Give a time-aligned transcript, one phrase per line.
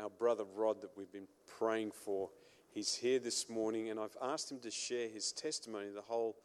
[0.00, 1.28] Our brother Rod, that we've been
[1.58, 2.28] praying for,
[2.70, 6.36] he's here this morning, and I've asked him to share his testimony, the whole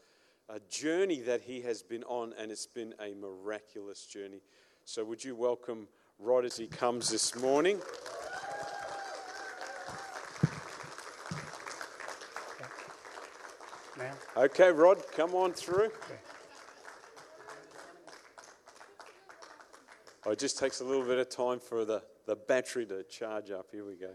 [0.49, 4.41] uh, journey that he has been on, and it's been a miraculous journey.
[4.85, 7.79] So, would you welcome Rod as he comes this morning?
[14.37, 15.91] Okay, Rod, come on through.
[20.25, 23.51] Oh, it just takes a little bit of time for the, the battery to charge
[23.51, 23.67] up.
[23.71, 24.11] Here we go.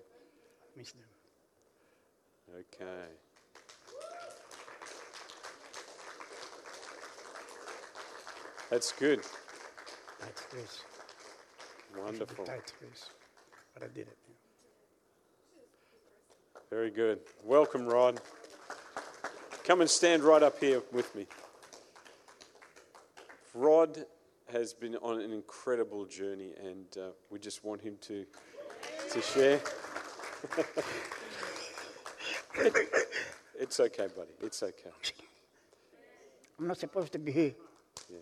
[2.54, 2.84] Okay.
[8.70, 9.22] That's good.
[10.20, 10.82] Tight squeeze.
[11.96, 12.44] Wonderful.
[12.44, 13.10] Tight squeeze.
[13.74, 14.16] But I did it.
[16.70, 17.20] Very good.
[17.44, 18.20] Welcome, Rod.
[19.64, 21.26] Come and stand right up here with me.
[23.54, 24.04] Rod
[24.52, 28.24] has been on an incredible journey, and uh, we just want him to,
[29.10, 29.60] to share.
[33.58, 34.30] it's okay, buddy.
[34.42, 34.90] It's okay.
[36.58, 37.54] I'm not supposed to be here.
[38.10, 38.18] Yeah.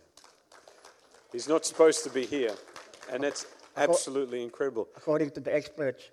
[1.32, 2.54] He's not supposed to be here,
[3.12, 4.88] and that's absolutely incredible.
[4.96, 6.10] According to the experts,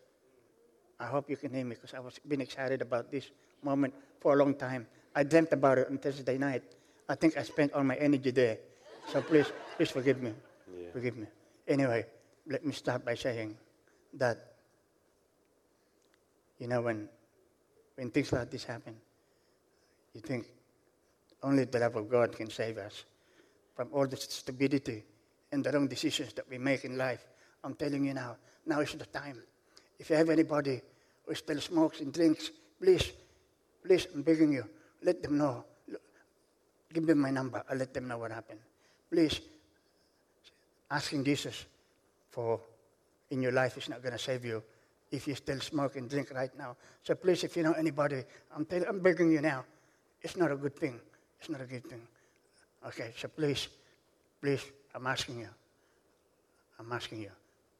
[0.99, 3.31] I hope you can hear me because I was been excited about this
[3.63, 4.87] moment for a long time.
[5.15, 6.63] I dreamt about it on Thursday night.
[7.09, 8.57] I think I spent all my energy there.
[9.07, 10.33] So please, please forgive me.
[10.73, 10.91] Yeah.
[10.93, 11.27] Forgive me.
[11.67, 12.05] Anyway,
[12.47, 13.57] let me start by saying
[14.13, 14.53] that,
[16.59, 17.09] you know, when,
[17.95, 18.95] when things like this happen,
[20.13, 20.47] you think
[21.43, 23.05] only the love of God can save us
[23.75, 25.03] from all the stupidity
[25.51, 27.25] and the wrong decisions that we make in life.
[27.63, 29.41] I'm telling you now, now is the time.
[29.99, 30.81] If you have anybody
[31.25, 33.11] who still smokes and drinks, please,
[33.83, 34.65] please, I'm begging you,
[35.03, 35.65] let them know.
[36.93, 37.63] Give them my number.
[37.69, 38.59] I'll let them know what happened.
[39.11, 39.41] Please,
[40.89, 41.65] asking Jesus
[42.29, 42.59] for
[43.29, 44.63] in your life is not going to save you
[45.11, 46.77] if you still smoke and drink right now.
[47.03, 48.23] So please, if you know anybody,
[48.55, 49.65] I'm, tell, I'm begging you now.
[50.21, 50.99] It's not a good thing.
[51.39, 52.01] It's not a good thing.
[52.87, 53.67] Okay, so please,
[54.41, 54.63] please,
[54.95, 55.49] I'm asking you.
[56.79, 57.31] I'm asking you.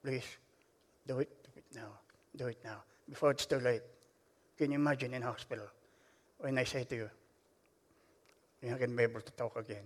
[0.03, 0.25] Please,
[1.07, 1.87] do it, do it now.
[2.35, 2.83] Do it now.
[3.09, 3.81] Before it's too late.
[4.57, 5.65] Can you imagine in hospital
[6.39, 7.09] when I say to you,
[8.61, 9.83] you're not going to be able to talk again.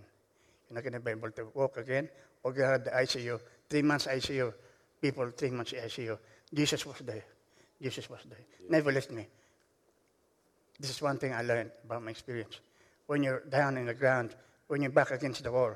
[0.68, 2.08] You're not going to be able to walk again.
[2.42, 3.40] Or you're at the ICU.
[3.68, 4.52] Three months ICU.
[5.00, 6.18] People, three months ICU.
[6.52, 7.24] Jesus was there.
[7.80, 8.38] Jesus was there.
[8.68, 9.26] Never left me.
[10.78, 12.60] This is one thing I learned about my experience.
[13.06, 14.34] When you're down in the ground,
[14.68, 15.74] when you're back against the wall,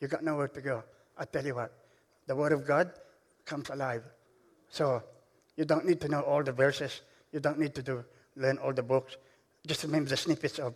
[0.00, 0.84] you got nowhere to go.
[1.18, 1.72] I tell you what,
[2.26, 2.90] the Word of God
[3.44, 4.02] comes alive.
[4.68, 5.02] So
[5.56, 7.00] you don't need to know all the verses.
[7.32, 8.04] You don't need to do,
[8.36, 9.16] learn all the books.
[9.66, 10.74] Just remember the snippets of,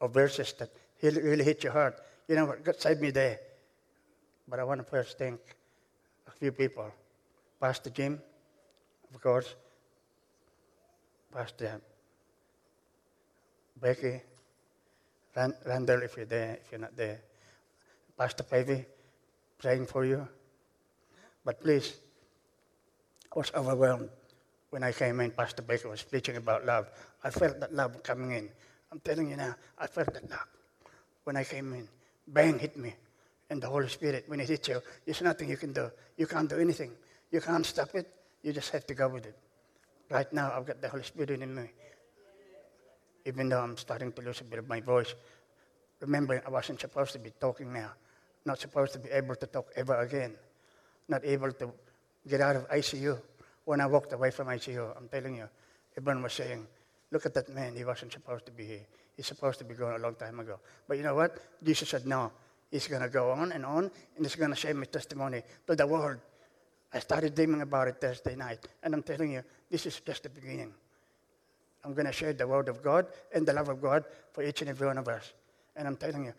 [0.00, 0.70] of verses that
[1.02, 2.00] really hit your heart.
[2.28, 2.64] You know what?
[2.64, 3.38] God saved me there.
[4.48, 5.40] But I want to first thank
[6.26, 6.90] a few people.
[7.60, 8.20] Pastor Jim,
[9.12, 9.54] of course.
[11.32, 11.80] Pastor
[13.80, 14.20] Becky,
[15.34, 17.20] Ran- Randall, if you're there, if you're not there.
[18.16, 18.84] Pastor Pavey,
[19.58, 20.28] praying for you.
[21.44, 21.96] But please,
[23.34, 24.10] I was overwhelmed
[24.70, 25.32] when I came in.
[25.32, 26.88] Pastor Baker was preaching about love.
[27.22, 28.48] I felt that love coming in.
[28.92, 30.46] I'm telling you now, I felt that love
[31.24, 31.88] when I came in.
[32.26, 32.94] Bang hit me.
[33.50, 35.90] And the Holy Spirit, when it hits you, there's nothing you can do.
[36.16, 36.92] You can't do anything.
[37.30, 38.08] You can't stop it.
[38.42, 39.36] You just have to go with it.
[40.10, 41.70] Right now, I've got the Holy Spirit in me.
[43.26, 45.14] Even though I'm starting to lose a bit of my voice,
[46.00, 47.92] remember, I wasn't supposed to be talking now.
[48.44, 50.34] Not supposed to be able to talk ever again.
[51.08, 51.72] Not able to
[52.26, 53.18] get out of ICU.
[53.64, 55.48] When I walked away from ICU, I'm telling you,
[55.96, 56.66] everyone was saying,
[57.10, 58.86] look at that man, he wasn't supposed to be here.
[59.16, 60.58] He's supposed to be gone a long time ago.
[60.88, 61.38] But you know what?
[61.62, 62.32] Jesus said, no.
[62.72, 65.76] It's going to go on and on, and it's going to share my testimony to
[65.76, 66.18] the world.
[66.92, 70.28] I started dreaming about it Thursday night, and I'm telling you, this is just the
[70.28, 70.74] beginning.
[71.84, 74.62] I'm going to share the word of God and the love of God for each
[74.62, 75.32] and every one of us.
[75.76, 76.32] And I'm telling you,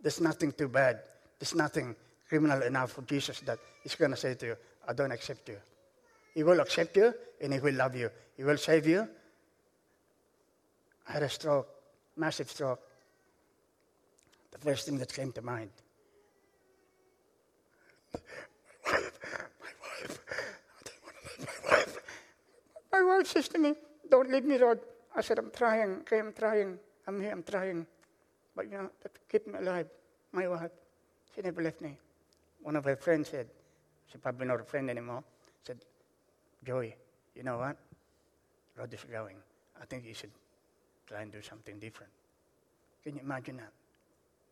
[0.00, 1.00] there's nothing too bad.
[1.38, 1.94] There's nothing
[2.28, 4.56] criminal enough for Jesus that He's going to say to you,
[4.88, 5.58] I don't accept you.
[6.34, 8.10] He will accept you and He will love you.
[8.36, 9.08] He will save you.
[11.08, 11.68] I had a stroke,
[12.16, 12.80] massive stroke.
[14.52, 15.70] The first thing that came to mind.
[18.14, 18.20] My
[18.92, 19.20] wife,
[19.60, 20.18] my wife,
[20.78, 21.96] I didn't want to let my wife.
[22.92, 23.74] My wife says to me,
[24.10, 24.80] Don't leave me, Rod.
[25.16, 26.00] I said, I'm trying.
[26.00, 26.78] Okay, I'm trying.
[27.06, 27.86] I'm here, I'm trying.
[28.54, 29.88] But you know, that keep me alive.
[30.32, 30.70] My wife,
[31.34, 31.96] she never left me.
[32.62, 33.48] One of her friends said,
[34.06, 35.24] She's probably not a friend anymore,
[35.64, 35.78] said,
[36.64, 36.94] Joey,
[37.34, 37.76] you know what?
[38.76, 39.36] Rod is going.
[39.80, 40.30] I think you should
[41.06, 42.12] try and do something different.
[43.02, 43.72] Can you imagine that?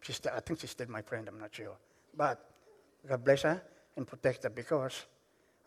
[0.00, 1.76] She's still, I think she's still my friend, I'm not sure.
[2.16, 2.44] But
[3.08, 3.62] God bless her
[3.96, 5.04] and protect her because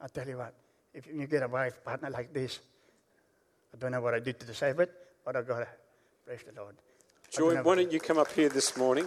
[0.01, 0.53] I tell you what,
[0.93, 2.59] if you get a wife partner like this,
[3.73, 4.91] I don't know what I did to deserve it,
[5.25, 5.69] but I got it.
[6.25, 6.75] Praise the Lord.
[7.29, 9.05] Joy, why don't you come up here this morning?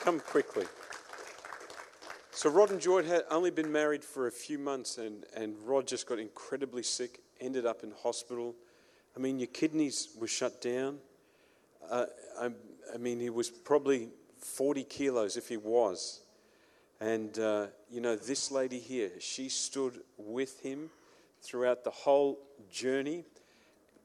[0.00, 0.66] Come quickly.
[2.30, 5.86] So Rod and Joy had only been married for a few months, and, and Rod
[5.86, 8.54] just got incredibly sick, ended up in hospital.
[9.16, 10.98] I mean, your kidneys were shut down.
[11.90, 12.06] Uh,
[12.38, 12.50] I,
[12.92, 14.10] I, mean, he was probably
[14.40, 16.20] 40 kilos if he was.
[17.00, 20.90] And, uh, you know, this lady here, she stood with him
[21.42, 22.38] throughout the whole
[22.70, 23.24] journey,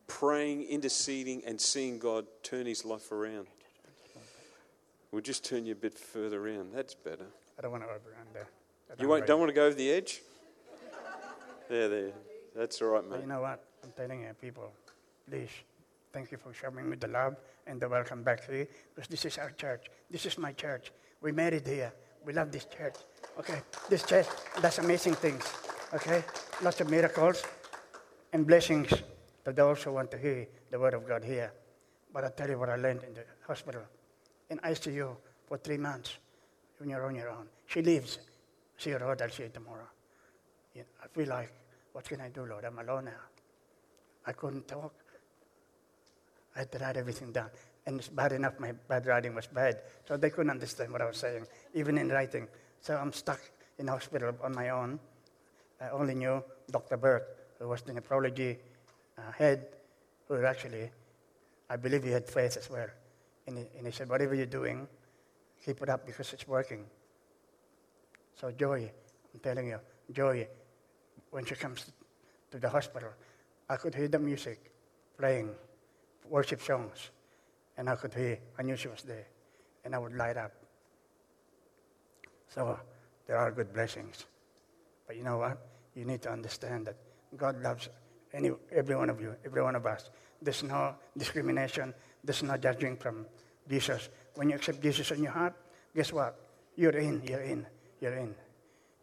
[0.07, 3.47] praying, interceding, and seeing God turn his life around.
[5.11, 6.73] We'll just turn you a bit further around.
[6.73, 7.25] That's better.
[7.59, 8.47] I don't want to overrun there.
[8.99, 10.21] You won't, don't want to go over the edge?
[11.69, 12.11] there, there.
[12.55, 13.11] That's all right, mate.
[13.11, 13.63] But you know what?
[13.83, 14.71] I'm telling you, people,
[15.31, 15.49] please,
[16.11, 19.37] thank you for showing me the love and the welcome back here, because this is
[19.37, 19.85] our church.
[20.09, 20.91] This is my church.
[21.21, 21.93] We married here.
[22.25, 22.95] We love this church.
[23.39, 24.27] Okay, this church
[24.61, 25.49] does amazing things.
[25.93, 26.25] Okay,
[26.61, 27.43] lots of miracles
[28.33, 28.91] and blessings
[29.45, 31.53] to those who want to hear the word of God here.
[32.13, 33.83] But I tell you what I learned in the hospital,
[34.49, 35.15] in ICU
[35.47, 36.17] for three months
[36.77, 37.47] when you're on your own.
[37.67, 38.19] She leaves.
[38.77, 39.87] See her, Lord, I'll see you tomorrow.
[40.75, 41.53] You know, I feel like,
[41.93, 42.65] what can I do, Lord?
[42.65, 43.11] I'm alone now.
[44.25, 44.93] I couldn't talk.
[46.55, 47.49] I had to write everything down.
[47.85, 51.07] And it's bad enough my bad writing was bad, so they couldn't understand what I
[51.07, 52.47] was saying, even in writing.
[52.81, 53.39] So I'm stuck
[53.79, 54.99] in hospital on my own.
[55.79, 56.97] I only knew Dr.
[56.97, 57.27] Burke,
[57.57, 58.57] who was the nephrology
[59.17, 59.67] uh, head,
[60.27, 60.91] who actually,
[61.69, 62.87] I believe he had faith as well.
[63.47, 64.87] And he, and he said, whatever you're doing,
[65.65, 66.85] keep it up because it's working.
[68.39, 68.91] So Joy,
[69.33, 69.79] I'm telling you,
[70.11, 70.47] Joy,
[71.31, 71.91] when she comes
[72.51, 73.09] to the hospital,
[73.69, 74.71] I could hear the music
[75.17, 75.49] playing,
[76.29, 77.11] worship songs,
[77.77, 79.27] and I could hear, I knew she was there,
[79.83, 80.51] and I would light up.
[82.47, 82.79] So
[83.27, 84.25] there are good blessings.
[85.07, 85.57] But you know what?
[85.95, 86.95] You need to understand that
[87.37, 87.89] God loves
[88.33, 90.09] any, every one of you, every one of us.
[90.41, 93.25] There's no discrimination, there's no judging from
[93.69, 94.09] Jesus.
[94.35, 95.53] When you accept Jesus in your heart,
[95.95, 96.39] guess what?
[96.75, 97.65] You're in, you're in,
[97.99, 98.33] you're in.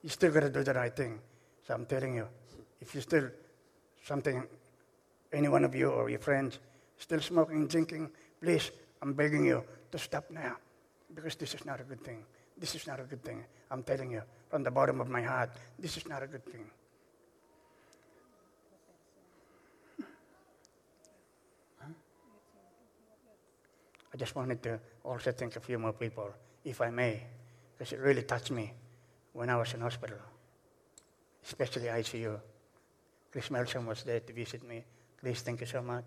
[0.03, 1.21] You still got to do the right thing.
[1.67, 2.27] So I'm telling you,
[2.81, 3.31] if you still
[4.05, 4.43] something,
[5.33, 6.59] any one of you or your friends
[6.99, 8.11] still smoking, drinking,
[8.41, 10.57] please, I'm begging you to stop now
[11.15, 12.25] because this is not a good thing.
[12.57, 13.45] This is not a good thing.
[13.71, 16.71] I'm telling you from the bottom of my heart, this is not a good thing.
[24.13, 26.31] I just wanted to also thank a few more people,
[26.65, 27.23] if I may,
[27.77, 28.73] because it really touched me
[29.33, 30.19] when I was in hospital,
[31.45, 32.41] especially ICU.
[33.31, 34.85] Chris Melson was there to visit me.
[35.21, 36.05] Please, thank you so much.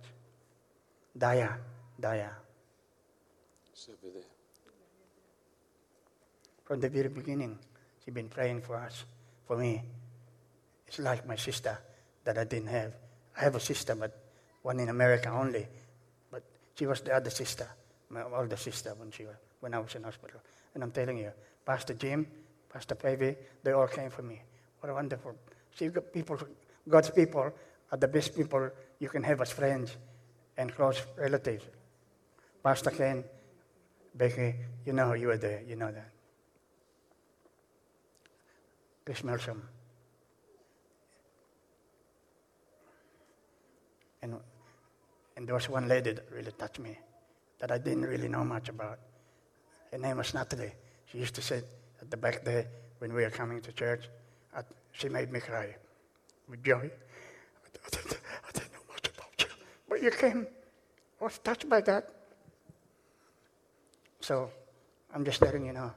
[1.18, 1.54] Daya,
[2.00, 2.30] Daya.
[6.64, 7.58] From the very beginning,
[8.04, 9.04] she's been praying for us,
[9.46, 9.82] for me.
[10.88, 11.78] It's like my sister
[12.24, 12.94] that I didn't have.
[13.38, 14.18] I have a sister, but
[14.62, 15.68] one in America only.
[16.32, 16.44] But
[16.76, 17.68] she was the other sister
[18.12, 19.26] my older sister when, she,
[19.60, 20.40] when I was in hospital.
[20.74, 21.32] And I'm telling you,
[21.66, 22.28] Pastor Jim,
[22.72, 24.42] Pastor Pavey, they all came for me.
[24.80, 25.36] What a wonderful.
[25.76, 26.38] See, people,
[26.88, 27.52] God's people
[27.92, 29.96] are the best people you can have as friends
[30.62, 31.66] and close relatives.
[32.64, 33.24] Pastor Ken,
[34.14, 36.12] Becky, you know you were there, you know that.
[39.04, 39.60] Chris Melson.
[44.22, 44.36] And,
[45.36, 46.96] and there was one lady that really touched me
[47.60, 49.00] that I didn't really know much about.
[49.92, 50.74] Her name was Natalie.
[51.12, 51.66] She used to sit
[52.00, 52.68] at the back there
[53.00, 54.08] when we were coming to church.
[54.94, 55.76] She made me cry
[56.48, 56.76] with joy.
[57.86, 59.48] I, didn't, I didn't know much about you,
[60.02, 60.48] you came.
[61.20, 62.10] Was touched by that.
[64.22, 64.50] So
[65.14, 65.92] I'm just letting you know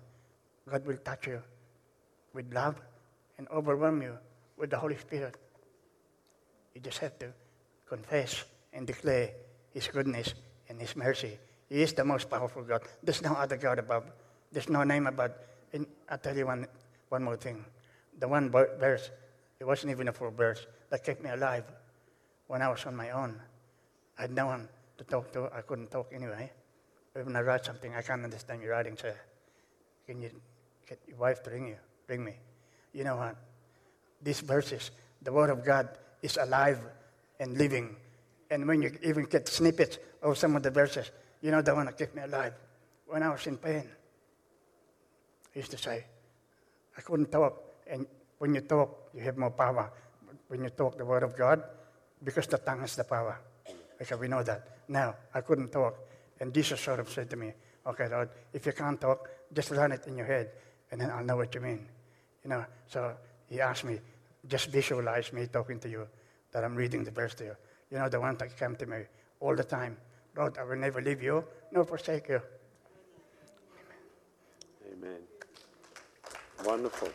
[0.70, 1.42] God will touch you
[2.32, 2.80] with love
[3.38, 4.18] and overwhelm you
[4.56, 5.37] with the Holy Spirit.
[6.75, 7.32] You just have to
[7.87, 9.30] confess and declare
[9.73, 10.34] His goodness
[10.68, 12.82] and His mercy he is the most powerful God.
[13.02, 14.04] There's no other God above.
[14.52, 15.32] There's no name above.
[15.73, 16.66] And I'll tell you one,
[17.08, 17.64] one more thing.
[18.20, 19.11] The one verse,
[19.58, 21.64] it wasn't even a full verse, that kept me alive
[22.46, 23.40] when I was on my own.
[24.18, 24.68] I had no one
[24.99, 25.50] to talk to.
[25.52, 26.50] I couldn't talk anyway.
[27.12, 29.12] When I write something, I can't understand your writing, so
[30.06, 30.30] can you
[30.88, 31.76] get your wife to ring you?
[32.09, 32.35] Ring me.
[32.92, 33.37] You know what?
[34.23, 34.90] These verses,
[35.23, 35.88] the Word of God
[36.23, 36.80] is alive
[37.38, 37.97] and living.
[38.50, 41.87] And when you even get snippets of some of the verses, you know the one
[41.87, 42.54] that kept me alive.
[43.06, 43.88] When I was in pain,
[45.54, 46.04] I used to say,
[46.97, 47.62] I couldn't talk.
[47.87, 48.06] And
[48.38, 49.90] when you talk, you have more power.
[50.49, 51.62] When you talk the word of God,
[52.23, 53.38] because the tongue has the power.
[53.99, 54.79] Because we know that.
[54.89, 55.99] Now, I couldn't talk.
[56.41, 57.53] And Jesus sort of said to me,
[57.87, 60.51] Okay, Lord, if you can't talk, just learn it in your head,
[60.91, 61.87] and then I'll know what you mean.
[62.43, 63.15] You know, so
[63.49, 63.99] he asked me,
[64.49, 66.07] just visualize me talking to you,
[66.53, 67.57] that I'm reading the verse to you.
[67.91, 69.03] You know, the one that came to me
[69.41, 69.99] all the time.
[70.37, 72.41] Lord, I will never leave you, nor forsake you.
[74.93, 75.21] Amen.
[76.65, 77.09] Wonderful.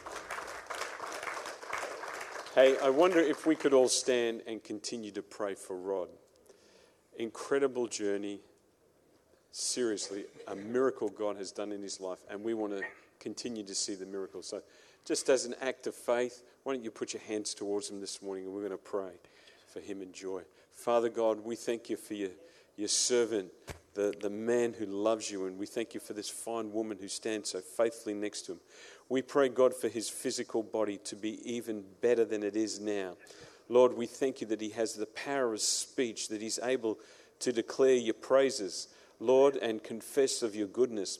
[2.53, 6.09] Hey, I wonder if we could all stand and continue to pray for Rod.
[7.19, 8.39] Incredible journey.
[9.51, 12.83] Seriously, a miracle God has done in his life, and we want to
[13.19, 14.41] continue to see the miracle.
[14.41, 14.61] So,
[15.05, 18.21] just as an act of faith, why don't you put your hands towards him this
[18.21, 19.11] morning and we're going to pray
[19.71, 20.43] for him in joy.
[20.71, 22.29] Father God, we thank you for your,
[22.77, 23.49] your servant,
[23.93, 27.07] the, the man who loves you, and we thank you for this fine woman who
[27.07, 28.59] stands so faithfully next to him.
[29.09, 33.15] We pray, God, for his physical body to be even better than it is now.
[33.69, 36.99] Lord, we thank you that he has the power of speech, that he's able
[37.39, 38.87] to declare your praises,
[39.19, 41.19] Lord, and confess of your goodness.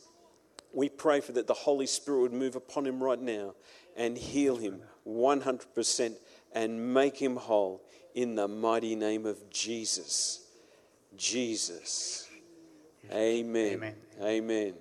[0.74, 3.54] We pray for that the Holy Spirit would move upon him right now
[3.96, 6.16] and heal him 100%
[6.54, 7.84] and make him whole
[8.16, 10.48] in the mighty name of Jesus.
[11.16, 12.28] Jesus.
[13.12, 13.94] Amen.
[14.22, 14.74] Amen.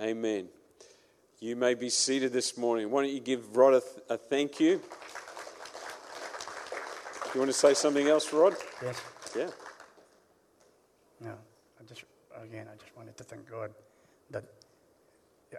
[0.00, 0.48] Amen.
[1.40, 2.90] You may be seated this morning.
[2.90, 4.80] Why don't you give Rod a thank you?
[7.34, 8.54] You want to say something else, Rod?
[8.82, 9.02] Yes.
[9.36, 9.50] Yeah.
[11.20, 11.34] No,
[11.78, 12.04] I just
[12.42, 13.70] again, I just wanted to thank God
[14.30, 14.44] that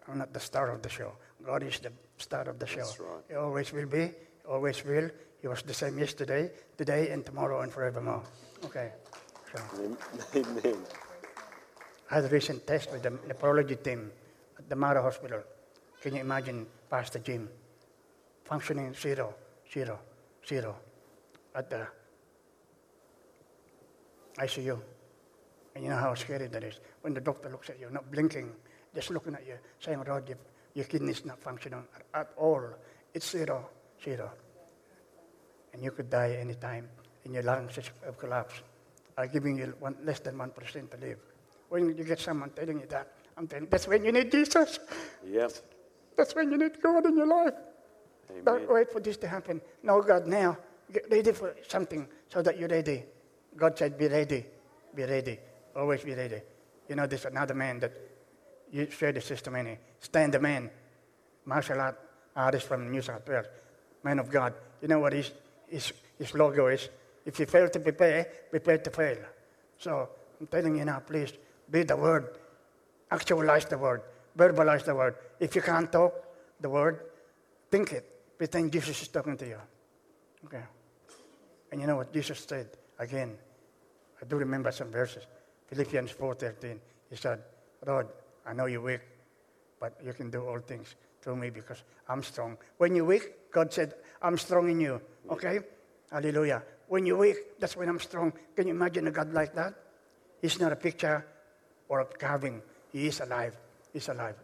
[0.07, 1.11] I'm not the star of the show.
[1.45, 2.77] God is the star of the show.
[2.77, 3.23] That's right.
[3.29, 4.11] He always will be,
[4.47, 5.09] always will.
[5.41, 8.23] He was the same yesterday, today, and tomorrow, and forevermore.
[8.65, 8.91] Okay.
[9.53, 9.61] So,
[10.35, 10.77] Amen.
[12.11, 14.11] I had a recent test with the nephrology team
[14.57, 15.43] at the Mara Hospital.
[16.01, 17.47] Can you imagine Pastor Jim
[18.43, 19.35] functioning zero,
[19.71, 19.99] zero,
[20.47, 20.75] zero
[21.55, 21.87] at the
[24.37, 24.79] ICU?
[25.75, 28.51] And you know how scary that is when the doctor looks at you, not blinking,
[28.93, 30.37] just looking at you, saying, Rod, your,
[30.73, 32.63] your kidney's not functioning at, all.
[33.13, 33.69] It's zero,
[34.03, 34.31] zero.
[35.73, 36.89] And you could die anytime,
[37.23, 38.63] and your lungs have collapsed.
[39.17, 41.19] I'm giving you one, less than 1% to live.
[41.69, 44.79] When you get someone telling you that, I'm telling you, that's when you need Jesus.
[45.25, 45.61] Yes.
[46.17, 47.53] That's when you need God in your life.
[48.31, 48.43] Amen.
[48.43, 49.61] Don't wait for this to happen.
[49.83, 50.57] No, God, now.
[50.91, 53.03] Get ready for something so that you're ready.
[53.55, 54.45] God said, be ready.
[54.95, 55.39] Be ready.
[55.75, 56.41] Always be ready.
[56.87, 57.93] You know, there's another man that
[58.71, 59.77] you share the testimony.
[59.99, 60.69] Stan the man,
[61.45, 61.99] martial art
[62.35, 63.45] artist from New South Wales,
[64.03, 64.53] man of God.
[64.81, 65.31] You know what his,
[65.67, 66.89] his, his logo is?
[67.25, 69.17] If you fail to prepare, prepare to fail.
[69.77, 71.33] So I'm telling you now, please,
[71.69, 72.29] be the word.
[73.11, 74.01] Actualize the word.
[74.37, 75.15] Verbalize the word.
[75.39, 76.13] If you can't talk
[76.59, 77.01] the word,
[77.69, 78.37] think it.
[78.37, 79.57] Pretend Jesus is talking to you.
[80.45, 80.63] Okay.
[81.71, 82.67] And you know what Jesus said?
[82.97, 83.37] Again,
[84.21, 85.23] I do remember some verses.
[85.67, 86.79] Philippians 4.13.
[87.09, 87.41] He said,
[87.85, 88.07] Lord,
[88.45, 89.01] I know you're weak,
[89.79, 92.57] but you can do all things through me because I'm strong.
[92.77, 95.01] When you're weak, God said, I'm strong in you.
[95.29, 95.59] Okay?
[96.11, 96.63] Hallelujah.
[96.87, 98.33] When you're weak, that's when I'm strong.
[98.55, 99.73] Can you imagine a God like that?
[100.41, 101.25] He's not a picture
[101.87, 102.61] or a carving.
[102.91, 103.55] He is alive.
[103.93, 104.35] He's alive.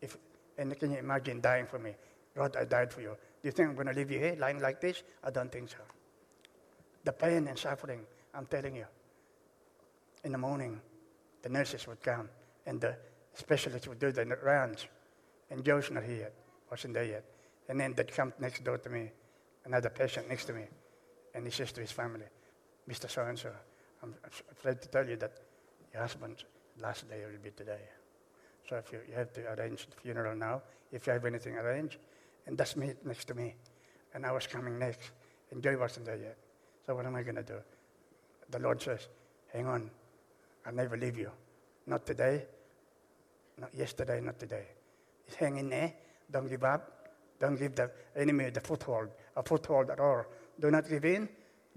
[0.00, 0.16] If,
[0.58, 1.94] and can you imagine dying for me?
[2.36, 3.16] Lord, I died for you.
[3.42, 5.02] Do you think I'm going to leave you here lying like this?
[5.24, 5.78] I don't think so.
[7.04, 8.02] The pain and suffering,
[8.34, 8.86] I'm telling you.
[10.24, 10.80] In the morning,
[11.42, 12.28] the nurses would come
[12.66, 12.96] and the
[13.34, 14.86] specialists would do the rounds.
[15.50, 16.30] And Joe's not here
[16.70, 17.24] wasn't there yet.
[17.68, 19.10] And then they'd come next door to me,
[19.64, 20.64] another patient next to me,
[21.34, 22.26] and he says to his family,
[22.88, 23.10] Mr.
[23.10, 23.50] So and so,
[24.02, 24.14] I'm
[24.50, 25.32] afraid to tell you that
[25.92, 26.44] your husband's
[26.80, 27.80] last day will be today.
[28.68, 31.98] So if you, you have to arrange the funeral now, if you have anything arranged,
[32.46, 33.54] and that's me next to me.
[34.14, 35.10] And I was coming next,
[35.50, 36.38] and Joy wasn't there yet.
[36.86, 37.56] So what am I going to do?
[38.50, 39.08] The Lord says,
[39.52, 39.90] hang on,
[40.66, 41.30] I'll never leave you.
[41.86, 42.44] Not today,
[43.58, 44.66] not yesterday, not today.
[45.26, 45.92] Just hang in there.
[46.30, 47.08] Don't give up.
[47.38, 50.24] Don't give the enemy the foothold, a foothold at all.
[50.60, 51.28] Do not give in.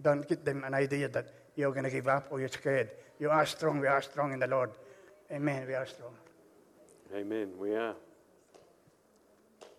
[0.02, 2.92] Don't give them an idea that you're going to give up or you're scared.
[3.20, 3.80] You are strong.
[3.80, 4.72] We are strong in the Lord.
[5.32, 5.66] Amen.
[5.68, 6.14] We are strong.
[7.16, 7.52] Amen.
[7.58, 7.96] We are.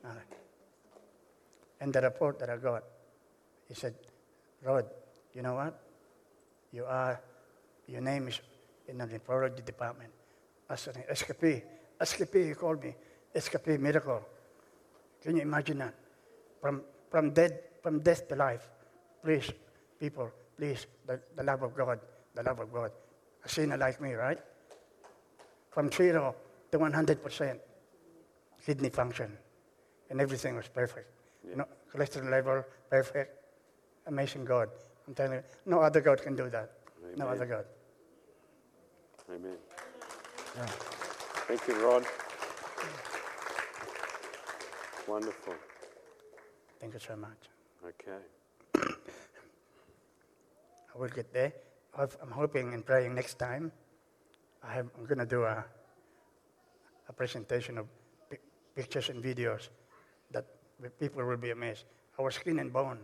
[0.05, 0.39] All right.
[1.81, 2.85] And the report that I got,
[3.69, 3.95] he said,
[4.63, 4.87] Rod,
[5.35, 5.81] you know what?
[6.73, 7.21] You are,
[7.87, 8.41] your name is
[8.89, 10.11] in the nephrology department.
[10.69, 11.63] I said, SKP.
[12.01, 12.95] SKP, he called me.
[13.35, 14.23] SKP miracle.
[15.23, 15.95] Can you imagine that?
[16.61, 18.69] From, from, dead, from death to life.
[19.23, 19.51] Please,
[19.99, 22.01] people, please, the, the love of God,
[22.35, 22.91] the love of God.
[23.45, 24.39] A sinner like me, right?
[25.71, 26.35] From zero
[26.71, 27.59] to 100%
[28.65, 29.37] kidney function,
[30.11, 31.09] and everything was perfect.
[31.47, 31.57] Yeah.
[31.57, 33.39] No, cholesterol level, perfect.
[34.07, 34.69] Amazing God.
[35.07, 36.71] I'm telling you, no other God can do that.
[37.17, 37.65] No other God.
[39.31, 39.57] Amen.
[40.57, 40.67] Yeah.
[41.47, 42.05] Thank you, Rod.
[45.07, 45.55] Wonderful.
[46.81, 47.49] Thank you so much.
[47.87, 48.19] Okay.
[50.95, 51.53] I will get there.
[51.97, 53.71] I'm hoping and praying next time.
[54.63, 55.65] I have, I'm going to do a,
[57.09, 57.87] a presentation of
[58.75, 59.69] pictures and videos
[60.33, 60.47] that
[60.99, 61.85] people will be amazed.
[62.19, 62.99] Our skin and bone,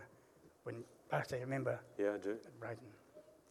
[0.65, 2.37] when Pastor, you remember Yeah, I do.
[2.61, 2.87] Brighton,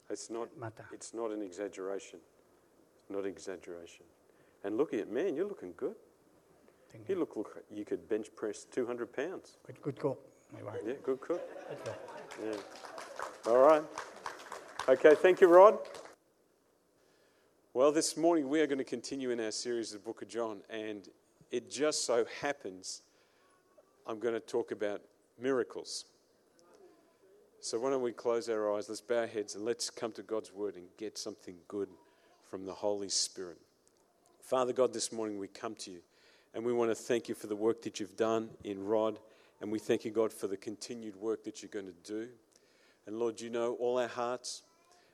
[0.09, 0.47] It's not.
[0.57, 0.83] Mata.
[0.93, 2.19] It's not an exaggeration.
[3.09, 4.05] Not exaggeration.
[4.63, 5.95] And looking at man, you're looking good.
[6.91, 7.19] Thank You you.
[7.19, 9.57] look, look you could bench press 200 pounds.
[9.65, 10.19] Good, good cook,
[10.53, 10.79] my wife.
[10.85, 11.41] Yeah, good cook.
[11.83, 11.93] Good.
[12.43, 13.51] Yeah.
[13.51, 13.83] All right.
[14.87, 15.77] Okay, thank you, Rod.
[17.73, 20.27] Well, this morning we are going to continue in our series of the book of
[20.27, 21.07] John, and
[21.51, 23.03] it just so happens
[24.07, 25.01] I'm going to talk about
[25.39, 26.05] miracles.
[27.61, 30.23] So, why don't we close our eyes, let's bow our heads, and let's come to
[30.23, 31.89] God's word and get something good
[32.49, 33.57] from the Holy Spirit.
[34.41, 35.99] Father God, this morning we come to you,
[36.53, 39.19] and we want to thank you for the work that you've done in Rod,
[39.59, 42.29] and we thank you, God, for the continued work that you're going to do.
[43.05, 44.63] And Lord, you know all our hearts.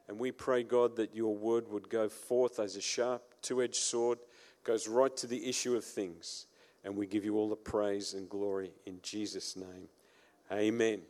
[0.08, 3.76] And we pray, God, that your word would go forth as a sharp, two edged
[3.76, 4.20] sword,
[4.64, 6.46] goes right to the issue of things.
[6.84, 9.90] And we give you all the praise and glory in Jesus' name.
[10.52, 11.02] Amen.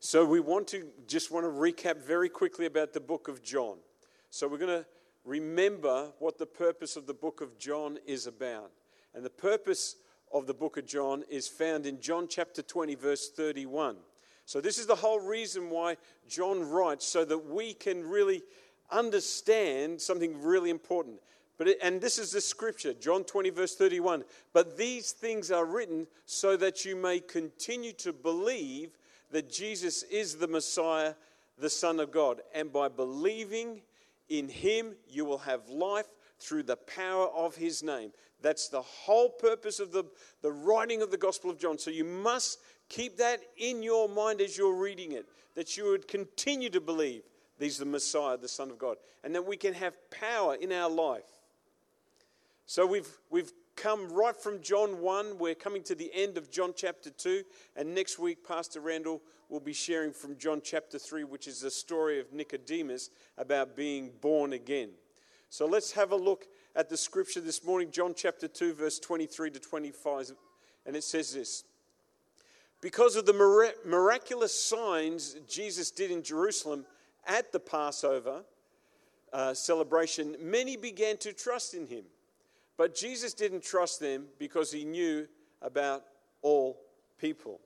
[0.00, 3.78] So we want to just want to recap very quickly about the book of John.
[4.30, 4.86] So we're going to
[5.24, 8.70] remember what the purpose of the book of John is about.
[9.12, 9.96] And the purpose
[10.32, 13.96] of the book of John is found in John chapter 20, verse 31.
[14.44, 15.96] So, this is the whole reason why
[16.28, 18.42] John writes, so that we can really
[18.90, 21.18] understand something really important.
[21.58, 24.24] But it, and this is the scripture, John 20, verse 31.
[24.52, 28.96] But these things are written so that you may continue to believe
[29.30, 31.14] that Jesus is the Messiah,
[31.58, 32.40] the Son of God.
[32.54, 33.82] And by believing
[34.28, 36.06] in him, you will have life
[36.38, 38.12] through the power of his name.
[38.40, 40.04] That's the whole purpose of the,
[40.42, 41.78] the writing of the Gospel of John.
[41.78, 46.06] So you must keep that in your mind as you're reading it, that you would
[46.06, 47.22] continue to believe
[47.58, 50.88] he's the Messiah, the Son of God, and that we can have power in our
[50.88, 51.24] life.
[52.66, 55.38] So we've, we've come right from John 1.
[55.38, 57.44] We're coming to the end of John chapter 2.
[57.76, 61.70] And next week, Pastor Randall will be sharing from John chapter 3, which is the
[61.70, 64.90] story of Nicodemus about being born again.
[65.48, 69.52] So let's have a look at the scripture this morning, John chapter 2, verse 23
[69.52, 70.32] to 25.
[70.84, 71.62] And it says this
[72.80, 76.84] Because of the miraculous signs Jesus did in Jerusalem
[77.28, 78.42] at the Passover
[79.32, 82.02] uh, celebration, many began to trust in him.
[82.78, 85.28] But Jesus didn't trust them because he knew
[85.60, 86.04] about
[86.40, 86.80] all
[87.20, 87.60] people.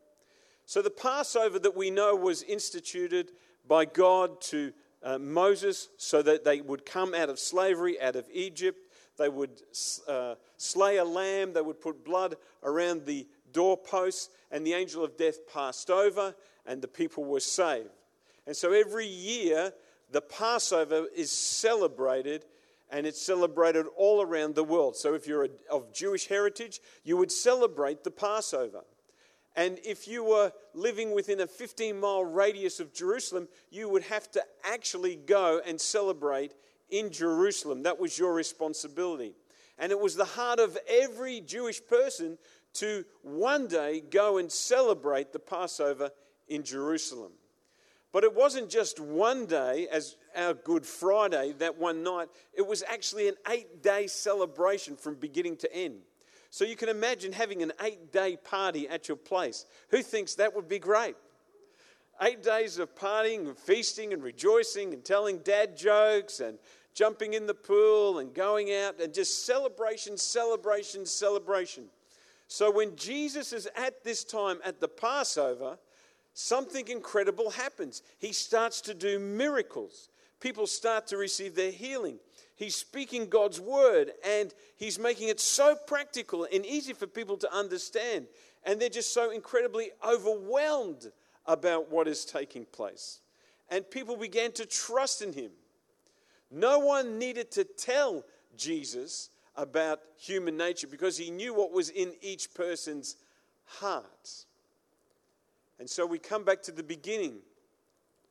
[0.64, 3.31] So the Passover that we know was instituted
[3.68, 4.72] by God to
[5.03, 8.79] uh, Moses so that they would come out of slavery, out of Egypt.
[9.18, 9.61] They would
[10.09, 15.18] uh, slay a lamb, they would put blood around the doorposts, and the angel of
[15.18, 17.90] death passed over, and the people were saved.
[18.46, 19.75] And so every year,
[20.11, 22.46] the Passover is celebrated
[22.92, 24.94] and it's celebrated all around the world.
[24.96, 28.85] So if you're of Jewish heritage, you would celebrate the Passover.
[29.57, 34.31] And if you were living within a 15 mile radius of Jerusalem, you would have
[34.33, 36.52] to actually go and celebrate
[36.90, 37.83] in Jerusalem.
[37.83, 39.35] That was your responsibility.
[39.78, 42.38] And it was the heart of every Jewish person
[42.74, 46.11] to one day go and celebrate the Passover
[46.48, 47.33] in Jerusalem.
[48.12, 52.29] But it wasn't just one day, as our Good Friday, that one night.
[52.53, 56.01] It was actually an eight day celebration from beginning to end.
[56.51, 59.64] So you can imagine having an eight day party at your place.
[59.88, 61.16] Who thinks that would be great?
[62.20, 66.59] Eight days of partying and feasting and rejoicing and telling dad jokes and
[66.92, 71.85] jumping in the pool and going out and just celebration, celebration, celebration.
[72.48, 75.79] So when Jesus is at this time at the Passover,
[76.35, 78.03] something incredible happens.
[78.18, 80.09] He starts to do miracles.
[80.40, 82.18] People start to receive their healing.
[82.57, 87.53] He's speaking God's word and he's making it so practical and easy for people to
[87.53, 88.27] understand.
[88.64, 91.11] And they're just so incredibly overwhelmed
[91.47, 93.21] about what is taking place.
[93.68, 95.51] And people began to trust in him.
[96.51, 98.25] No one needed to tell
[98.57, 103.16] Jesus about human nature because he knew what was in each person's
[103.64, 104.45] heart.
[105.78, 107.38] And so we come back to the beginning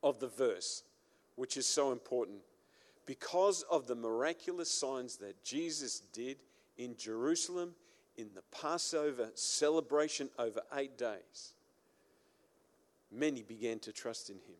[0.04, 0.84] of the verse,
[1.36, 2.40] which is so important.
[3.06, 6.38] Because of the miraculous signs that Jesus did
[6.78, 7.74] in Jerusalem
[8.18, 11.54] in the Passover celebration over eight days,
[13.12, 14.56] many began to trust in him.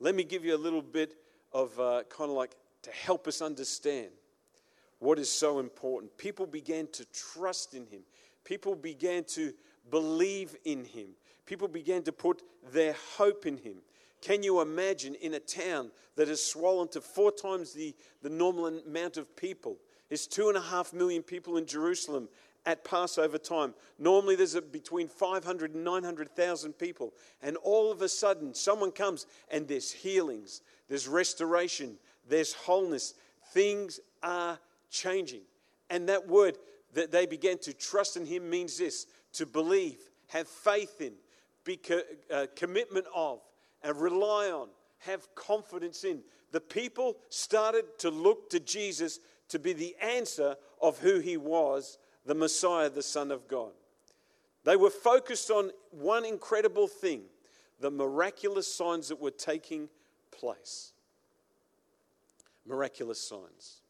[0.00, 1.14] Let me give you a little bit
[1.52, 4.08] of uh, kind of like to help us understand
[4.98, 6.16] what is so important.
[6.18, 8.02] People began to trust in him,
[8.44, 9.52] people began to
[9.90, 11.08] believe in him,
[11.46, 13.76] people began to put their hope in him.
[14.20, 18.66] Can you imagine in a town that has swollen to four times the, the normal
[18.66, 19.76] amount of people?
[20.08, 22.28] There's two and a half million people in Jerusalem
[22.64, 23.74] at Passover time.
[23.98, 27.12] Normally there's a, between 500 and 900,000 people.
[27.42, 31.96] And all of a sudden, someone comes and there's healings, there's restoration,
[32.28, 33.14] there's wholeness.
[33.52, 34.58] Things are
[34.90, 35.42] changing.
[35.90, 36.58] And that word
[36.94, 41.12] that they began to trust in him means this to believe, have faith in,
[41.66, 42.00] be co-
[42.32, 43.40] uh, commitment of,
[43.82, 44.68] and rely on,
[45.00, 46.20] have confidence in.
[46.52, 51.98] The people started to look to Jesus to be the answer of who he was,
[52.24, 53.72] the Messiah, the Son of God.
[54.64, 57.22] They were focused on one incredible thing
[57.78, 59.90] the miraculous signs that were taking
[60.30, 60.92] place.
[62.66, 63.80] Miraculous signs.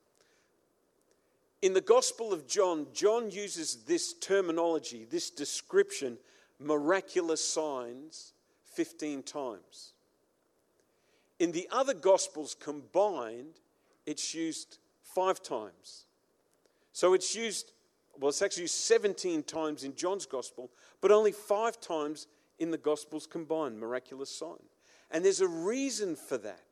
[1.62, 6.18] In the Gospel of John, John uses this terminology, this description,
[6.58, 8.32] miraculous signs,
[8.74, 9.92] 15 times.
[11.38, 13.60] In the other Gospels combined,
[14.06, 16.06] it's used five times.
[16.92, 17.72] So it's used,
[18.18, 22.26] well, it's actually used 17 times in John's Gospel, but only five times
[22.58, 24.62] in the Gospels combined, miraculous sign.
[25.10, 26.62] And there's a reason for that.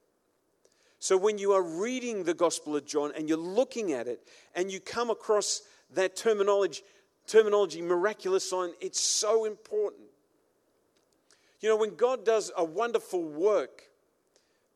[0.98, 4.72] So when you are reading the Gospel of John and you're looking at it and
[4.72, 5.60] you come across
[5.92, 6.82] that terminology,
[7.26, 10.04] terminology miraculous sign, it's so important.
[11.60, 13.84] You know, when God does a wonderful work,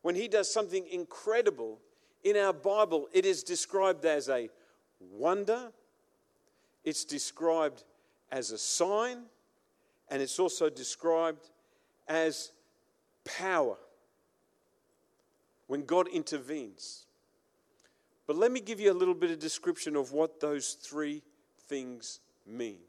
[0.01, 1.79] when He does something incredible
[2.23, 4.49] in our Bible, it is described as a
[4.99, 5.71] wonder,
[6.83, 7.83] it's described
[8.31, 9.23] as a sign,
[10.09, 11.49] and it's also described
[12.07, 12.51] as
[13.23, 13.77] power
[15.67, 17.05] when God intervenes.
[18.25, 21.21] But let me give you a little bit of description of what those three
[21.67, 22.79] things mean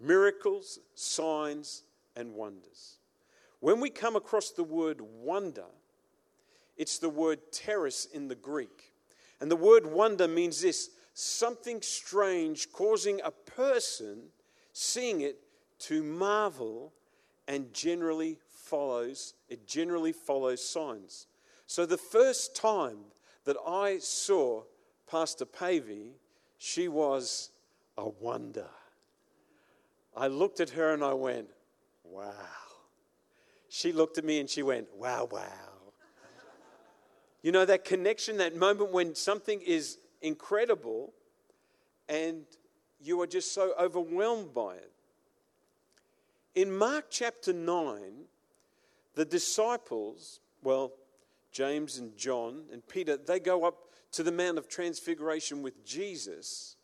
[0.00, 1.82] miracles, signs,
[2.14, 2.98] and wonders.
[3.60, 5.66] When we come across the word wonder,
[6.76, 8.92] it's the word teras in the Greek.
[9.40, 14.22] And the word wonder means this something strange causing a person
[14.72, 15.40] seeing it
[15.80, 16.92] to marvel
[17.48, 21.26] and generally follows it generally follows signs
[21.68, 22.96] so the first time
[23.44, 24.62] that I saw
[25.06, 26.12] Pastor Pavey,
[26.56, 27.50] she was
[27.98, 28.68] a wonder.
[30.16, 31.48] I looked at her and I went,
[32.04, 32.32] wow.
[33.68, 35.42] She looked at me and she went, wow, wow.
[37.42, 41.12] You know, that connection, that moment when something is incredible
[42.08, 42.44] and
[43.00, 44.92] you are just so overwhelmed by it.
[46.54, 48.00] In Mark chapter 9,
[49.14, 50.92] the disciples, well,
[51.52, 53.76] James and John and Peter, they go up
[54.12, 56.76] to the Mount of Transfiguration with Jesus,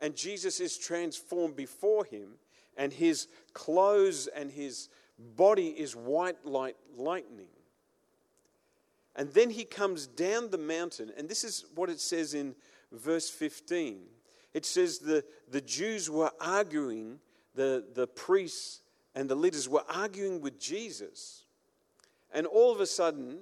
[0.00, 2.34] and Jesus is transformed before him,
[2.76, 4.88] and his clothes and his
[5.36, 7.48] body is white like lightning.
[9.14, 12.54] And then he comes down the mountain, and this is what it says in
[12.92, 14.02] verse 15.
[14.52, 17.18] It says the, the Jews were arguing,
[17.54, 18.82] the, the priests
[19.14, 21.44] and the leaders were arguing with Jesus.
[22.32, 23.38] And all of a sudden,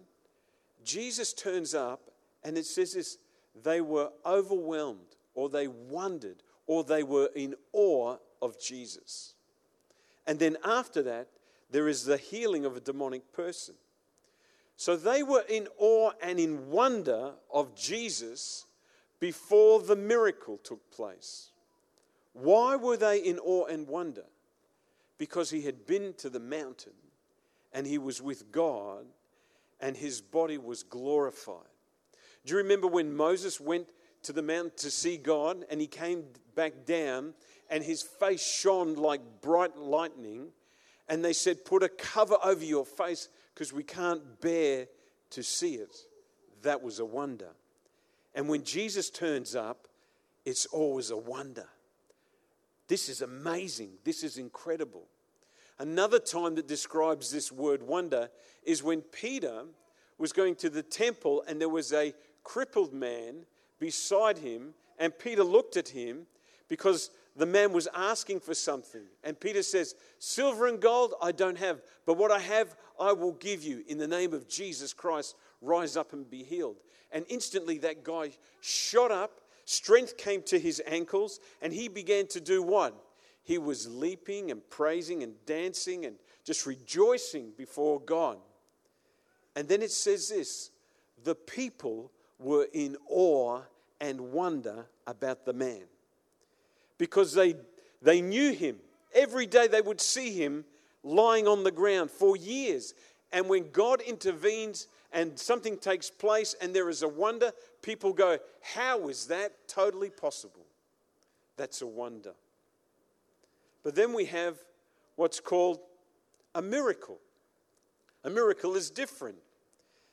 [0.85, 2.11] Jesus turns up
[2.45, 3.19] and it says this
[3.63, 9.35] they were overwhelmed or they wondered or they were in awe of Jesus.
[10.27, 11.29] And then after that,
[11.71, 13.75] there is the healing of a demonic person.
[14.77, 18.67] So they were in awe and in wonder of Jesus
[19.21, 21.51] before the miracle took place.
[22.33, 24.25] Why were they in awe and wonder?
[25.19, 26.93] Because he had been to the mountain
[27.73, 29.07] and he was with God
[29.81, 31.57] and his body was glorified.
[32.45, 33.89] Do you remember when Moses went
[34.25, 37.35] to the mount to see God and he came back down
[37.71, 40.49] and his face shone like bright lightning?
[41.09, 44.87] And they said, Put a cover over your face because we can't bear
[45.31, 45.97] to see it.
[46.63, 47.51] That was a wonder.
[48.35, 49.87] And when Jesus turns up,
[50.45, 51.67] it's always a wonder.
[52.89, 53.91] This is amazing.
[54.05, 55.07] This is incredible.
[55.79, 58.31] Another time that describes this word wonder
[58.63, 59.65] is when Peter
[60.19, 63.47] was going to the temple and there was a crippled man
[63.79, 66.27] beside him, and Peter looked at him
[66.69, 69.03] because the man was asking for something.
[69.23, 73.33] And Peter says, Silver and gold I don't have, but what I have I will
[73.33, 73.83] give you.
[73.89, 76.77] In the name of Jesus Christ, rise up and be healed.
[77.11, 82.41] And instantly that guy shot up, strength came to his ankles, and he began to
[82.41, 82.95] do what?
[83.43, 88.39] He was leaping and praising and dancing and just rejoicing before God.
[89.57, 90.71] And then it says this
[91.23, 93.63] the people were in awe
[94.01, 95.85] and wonder about the man
[96.99, 97.55] because they,
[98.03, 98.77] they knew him.
[99.15, 100.65] Every day they would see him
[101.03, 102.95] lying on the ground for years.
[103.33, 108.39] And when God intervenes and something takes place and there is a wonder, people go,
[108.63, 110.67] How is that totally possible?
[111.57, 112.33] That's a wonder.
[113.85, 114.57] But then we have
[115.17, 115.79] what's called
[116.55, 117.19] a miracle.
[118.25, 119.37] A miracle is different.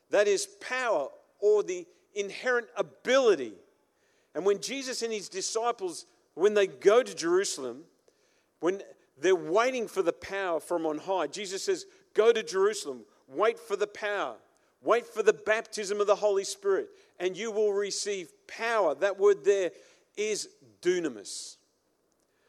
[0.09, 1.07] That is power
[1.39, 3.53] or the inherent ability.
[4.35, 7.83] And when Jesus and his disciples, when they go to Jerusalem,
[8.59, 8.81] when
[9.19, 13.75] they're waiting for the power from on high, Jesus says, Go to Jerusalem, wait for
[13.75, 14.35] the power,
[14.81, 18.95] wait for the baptism of the Holy Spirit, and you will receive power.
[18.95, 19.71] That word there
[20.17, 20.49] is
[20.81, 21.57] dunamis.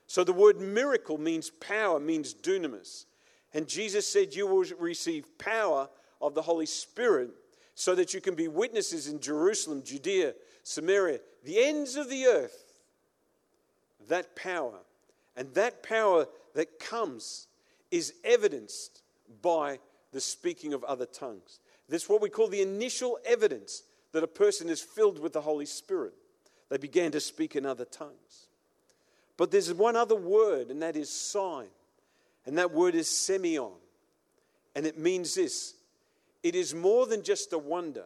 [0.06, 3.06] So the word miracle means power, means dunamis.
[3.54, 5.88] And Jesus said, You will receive power
[6.20, 7.30] of the Holy Spirit
[7.74, 12.80] so that you can be witnesses in Jerusalem, Judea, Samaria, the ends of the earth.
[14.08, 14.78] That power.
[15.36, 17.46] And that power that comes
[17.90, 19.02] is evidenced
[19.40, 19.78] by
[20.12, 21.60] the speaking of other tongues.
[21.88, 23.82] This is what we call the initial evidence
[24.12, 26.12] that a person is filled with the Holy Spirit.
[26.68, 28.48] They began to speak in other tongues.
[29.36, 31.68] But there's one other word, and that is sign.
[32.46, 33.72] And that word is semeion.
[34.74, 35.74] And it means this
[36.42, 38.04] it is more than just a wonder,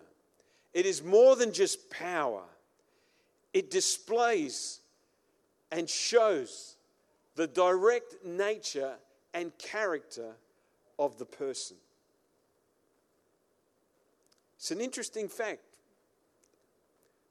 [0.74, 2.42] it is more than just power.
[3.52, 4.80] It displays
[5.72, 6.76] and shows
[7.36, 8.96] the direct nature
[9.32, 10.32] and character
[10.98, 11.78] of the person.
[14.58, 15.60] It's an interesting fact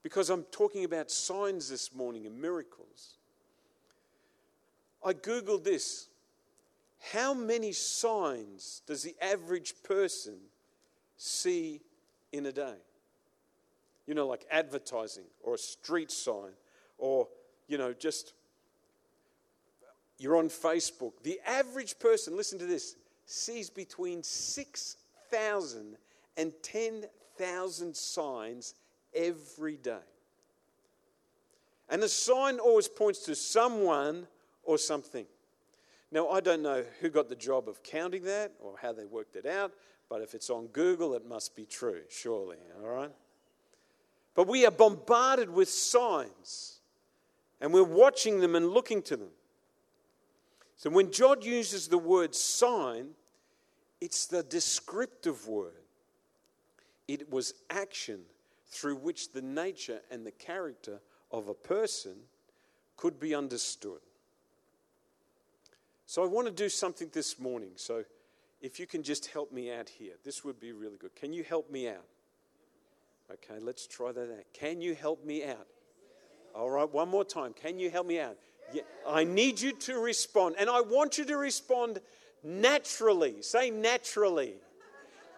[0.01, 3.15] because I'm talking about signs this morning and miracles.
[5.03, 6.07] I Googled this.
[7.11, 10.37] How many signs does the average person
[11.17, 11.81] see
[12.31, 12.75] in a day.
[14.07, 16.51] You know, like advertising or a street sign
[16.97, 17.27] or,
[17.67, 18.33] you know, just
[20.17, 21.13] you're on Facebook.
[21.23, 25.97] The average person, listen to this, sees between 6,000
[26.37, 28.75] and 10,000 signs
[29.13, 29.97] every day.
[31.89, 34.27] And the sign always points to someone
[34.63, 35.25] or something.
[36.11, 39.35] Now, I don't know who got the job of counting that or how they worked
[39.35, 39.73] it out,
[40.09, 43.11] but if it's on Google, it must be true, surely, all right?
[44.35, 46.79] But we are bombarded with signs,
[47.61, 49.29] and we're watching them and looking to them.
[50.77, 53.09] So when God uses the word sign,
[54.01, 55.71] it's the descriptive word.
[57.07, 58.21] It was action
[58.67, 60.99] through which the nature and the character
[61.31, 62.15] of a person
[62.97, 63.99] could be understood.
[66.05, 67.71] So I want to do something this morning.
[67.75, 68.03] So
[68.65, 71.15] if you can just help me out here, this would be really good.
[71.15, 72.03] Can you help me out?
[73.31, 74.43] Okay, let's try that out.
[74.53, 75.67] Can you help me out?
[76.55, 77.53] All right, one more time.
[77.53, 78.37] Can you help me out?
[78.73, 81.99] Yeah, I need you to respond, and I want you to respond
[82.43, 83.43] naturally.
[83.43, 84.55] Say naturally.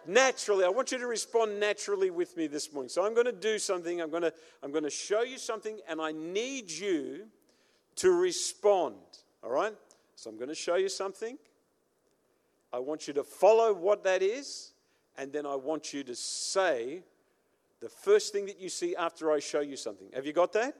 [0.06, 0.64] Naturally.
[0.64, 2.88] I want you to respond naturally with me this morning.
[2.88, 4.00] So I'm going to do something.
[4.00, 7.26] I'm going to, I'm going to show you something, and I need you
[7.96, 8.96] to respond.
[9.44, 9.74] All right?
[10.16, 11.36] So I'm going to show you something.
[12.72, 14.72] I want you to follow what that is,
[15.16, 17.02] and then I want you to say
[17.80, 20.08] the first thing that you see after I show you something.
[20.14, 20.76] Have you got that?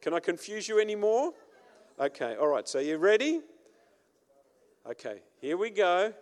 [0.00, 1.32] Can I confuse you anymore?
[2.00, 2.66] Okay, all right.
[2.68, 3.40] So you ready?
[4.88, 6.12] Okay, here we go.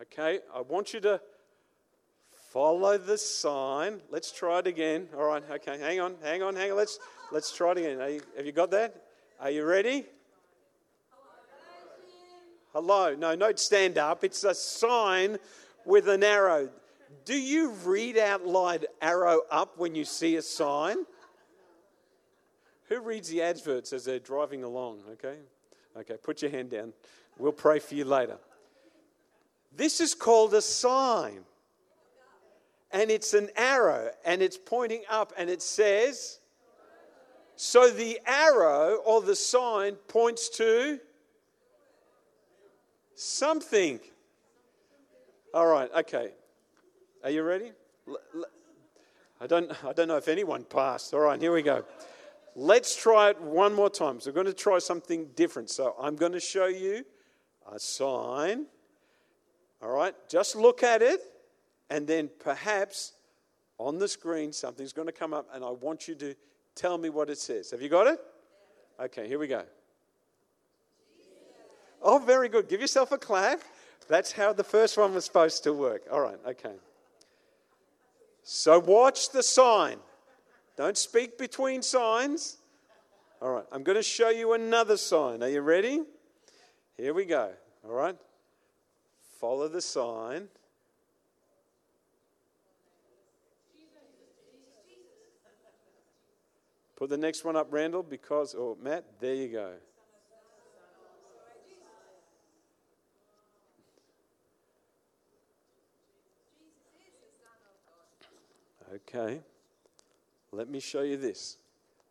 [0.00, 1.20] Okay, I want you to
[2.50, 4.00] follow the sign.
[4.10, 5.08] Let's try it again.
[5.16, 6.76] All right, okay, hang on, hang on, hang on.
[6.76, 6.98] Let's,
[7.30, 7.98] let's try it again.
[7.98, 9.11] You, have you got that?
[9.42, 10.06] Are you ready?
[12.72, 13.16] Hello.
[13.16, 14.22] No, don't stand up.
[14.22, 15.36] It's a sign
[15.84, 16.68] with an arrow.
[17.24, 20.98] Do you read out loud arrow up when you see a sign?
[22.84, 25.00] Who reads the adverts as they're driving along?
[25.14, 25.38] Okay.
[25.96, 26.92] Okay, put your hand down.
[27.36, 28.38] We'll pray for you later.
[29.74, 31.40] This is called a sign.
[32.92, 36.38] And it's an arrow and it's pointing up and it says,
[37.62, 40.98] so the arrow or the sign points to
[43.14, 44.00] something.
[45.54, 46.32] All right, okay.
[47.22, 47.70] Are you ready?
[49.40, 51.14] I don't, I don't know if anyone passed.
[51.14, 51.84] All right, here we go.
[52.56, 54.18] Let's try it one more time.
[54.18, 55.70] So, we're going to try something different.
[55.70, 57.04] So, I'm going to show you
[57.72, 58.66] a sign.
[59.80, 61.20] All right, just look at it,
[61.90, 63.12] and then perhaps
[63.78, 66.34] on the screen something's going to come up, and I want you to
[66.74, 67.70] tell me what it says.
[67.70, 68.20] Have you got it?
[69.00, 69.64] Okay, here we go.
[72.02, 72.68] Oh, very good.
[72.68, 73.60] Give yourself a clap.
[74.08, 76.02] That's how the first one was supposed to work.
[76.10, 76.74] All right, okay.
[78.42, 79.98] So watch the sign.
[80.76, 82.58] Don't speak between signs.
[83.40, 85.42] All right, I'm going to show you another sign.
[85.42, 86.02] Are you ready?
[86.96, 87.52] Here we go.
[87.84, 88.16] All right.
[89.40, 90.48] Follow the sign.
[97.02, 99.72] Put the next one up, Randall, because, or oh, Matt, there you go.
[108.94, 109.40] Okay,
[110.52, 111.56] let me show you this.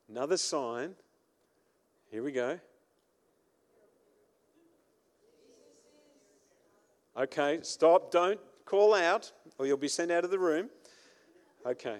[0.10, 0.94] Another sign.
[2.12, 2.60] Here we go.
[7.16, 8.12] Okay, stop.
[8.12, 10.70] Don't call out or you'll be sent out of the room.
[11.66, 12.00] Okay,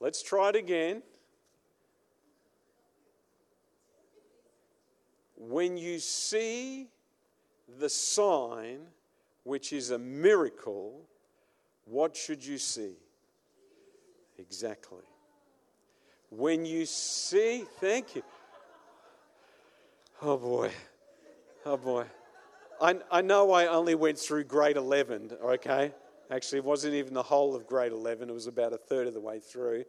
[0.00, 1.02] let's try it again.
[5.48, 6.88] When you see
[7.78, 8.80] the sign,
[9.44, 11.02] which is a miracle,
[11.84, 12.94] what should you see?
[14.38, 15.04] Exactly.
[16.30, 18.24] When you see, thank you.
[20.20, 20.72] Oh boy,
[21.64, 22.06] oh boy.
[22.80, 25.92] I, I know I only went through grade 11, okay?
[26.28, 29.14] Actually, it wasn't even the whole of grade 11, it was about a third of
[29.14, 29.84] the way through.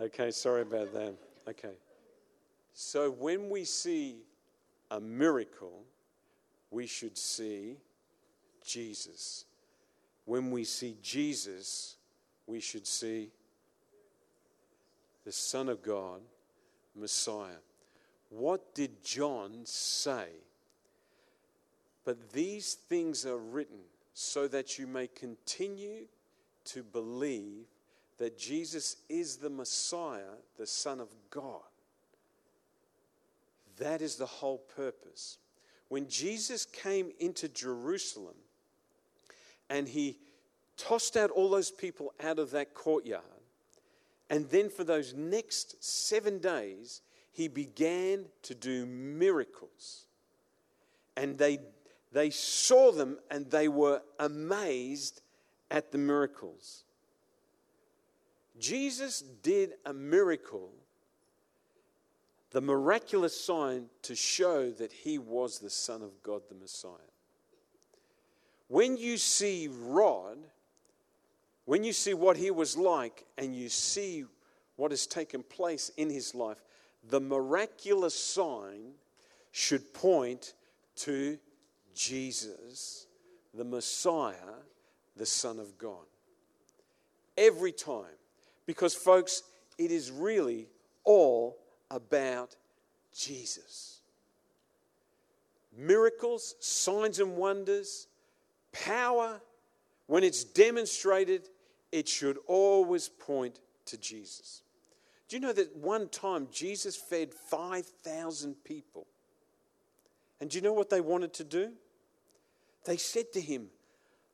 [0.00, 1.14] Okay, sorry about that.
[1.48, 1.70] Okay.
[2.78, 4.18] So when we see
[4.90, 5.82] a miracle,
[6.70, 7.78] we should see
[8.62, 9.46] Jesus.
[10.26, 11.96] When we see Jesus,
[12.46, 13.30] we should see
[15.24, 16.20] the Son of God,
[16.94, 17.62] Messiah.
[18.28, 20.28] What did John say?
[22.04, 23.80] But these things are written
[24.12, 26.08] so that you may continue
[26.66, 27.64] to believe
[28.18, 31.62] that Jesus is the Messiah, the Son of God.
[33.78, 35.38] That is the whole purpose.
[35.88, 38.34] When Jesus came into Jerusalem
[39.68, 40.18] and he
[40.76, 43.22] tossed out all those people out of that courtyard.
[44.28, 47.00] And then for those next seven days,
[47.32, 50.06] he began to do miracles.
[51.16, 51.58] And they,
[52.12, 55.22] they saw them and they were amazed
[55.70, 56.84] at the miracles.
[58.58, 60.72] Jesus did a miracle,
[62.50, 66.90] the miraculous sign to show that he was the Son of God, the Messiah.
[68.68, 70.38] When you see Rod,
[71.64, 74.24] when you see what he was like and you see
[74.76, 76.62] what has taken place in his life,
[77.08, 78.92] the miraculous sign
[79.52, 80.54] should point
[80.96, 81.38] to
[81.94, 83.06] Jesus,
[83.54, 84.34] the Messiah,
[85.16, 86.04] the Son of God.
[87.36, 88.04] Every time.
[88.66, 89.42] Because, folks,
[89.78, 90.68] it is really
[91.04, 91.56] all
[91.90, 92.56] about
[93.14, 94.00] Jesus.
[95.76, 98.06] Miracles, signs and wonders,
[98.72, 99.40] power,
[100.06, 101.48] when it's demonstrated,
[101.92, 104.62] it should always point to Jesus.
[105.28, 109.06] Do you know that one time Jesus fed 5,000 people?
[110.40, 111.72] And do you know what they wanted to do?
[112.84, 113.68] They said to him,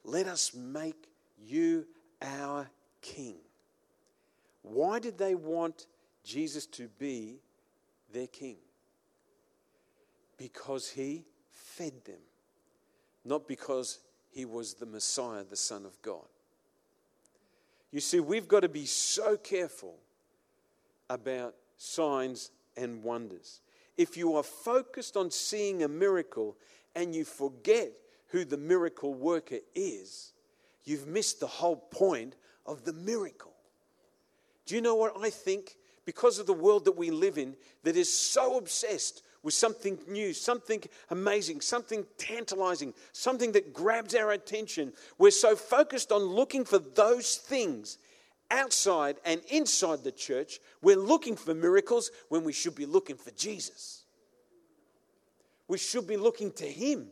[0.04, 1.08] Let us make
[1.42, 1.86] you
[2.20, 2.68] our
[3.00, 3.36] king.
[4.62, 5.86] Why did they want
[6.24, 7.40] Jesus to be
[8.12, 8.56] their king?
[10.36, 12.20] Because he fed them,
[13.24, 13.98] not because
[14.30, 16.26] he was the Messiah, the Son of God.
[17.90, 19.96] You see, we've got to be so careful
[21.10, 23.60] about signs and wonders.
[23.98, 26.56] If you are focused on seeing a miracle
[26.96, 27.92] and you forget
[28.28, 30.32] who the miracle worker is,
[30.84, 33.52] you've missed the whole point of the miracle.
[34.64, 35.76] Do you know what I think?
[36.04, 40.32] Because of the world that we live in, that is so obsessed with something new,
[40.32, 44.92] something amazing, something tantalizing, something that grabs our attention.
[45.18, 47.98] We're so focused on looking for those things
[48.50, 50.60] outside and inside the church.
[50.80, 54.04] We're looking for miracles when we should be looking for Jesus.
[55.68, 57.08] We should be looking to Him.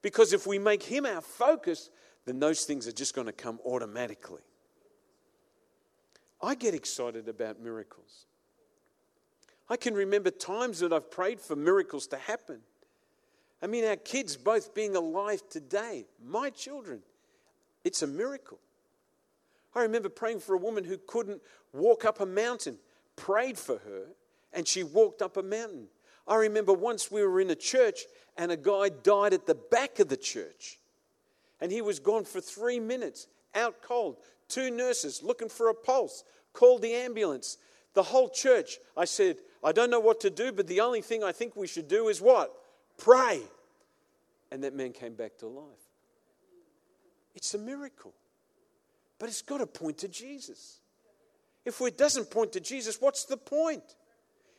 [0.00, 1.90] Because if we make Him our focus,
[2.24, 4.42] then those things are just going to come automatically.
[6.42, 8.26] I get excited about miracles.
[9.68, 12.60] I can remember times that I've prayed for miracles to happen.
[13.62, 17.00] I mean, our kids both being alive today, my children,
[17.84, 18.58] it's a miracle.
[19.74, 21.40] I remember praying for a woman who couldn't
[21.72, 22.78] walk up a mountain,
[23.16, 24.06] prayed for her,
[24.52, 25.86] and she walked up a mountain.
[26.26, 28.04] I remember once we were in a church
[28.36, 30.78] and a guy died at the back of the church.
[31.60, 34.16] And he was gone for three minutes, out cold.
[34.52, 37.56] Two nurses looking for a pulse, called the ambulance.
[37.94, 41.24] The whole church, I said, I don't know what to do, but the only thing
[41.24, 42.52] I think we should do is what?
[42.98, 43.40] Pray.
[44.50, 45.64] And that man came back to life.
[47.34, 48.12] It's a miracle.
[49.18, 50.80] But it's got to point to Jesus.
[51.64, 53.96] If it doesn't point to Jesus, what's the point?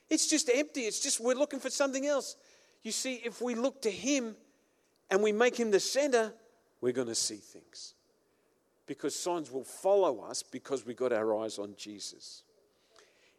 [0.10, 0.82] It's just empty.
[0.82, 2.36] It's just we're looking for something else.
[2.82, 4.36] You see, if we look to Him
[5.12, 6.34] and we make Him the center,
[6.82, 7.94] we're going to see things.
[8.86, 12.44] Because signs will follow us because we got our eyes on Jesus.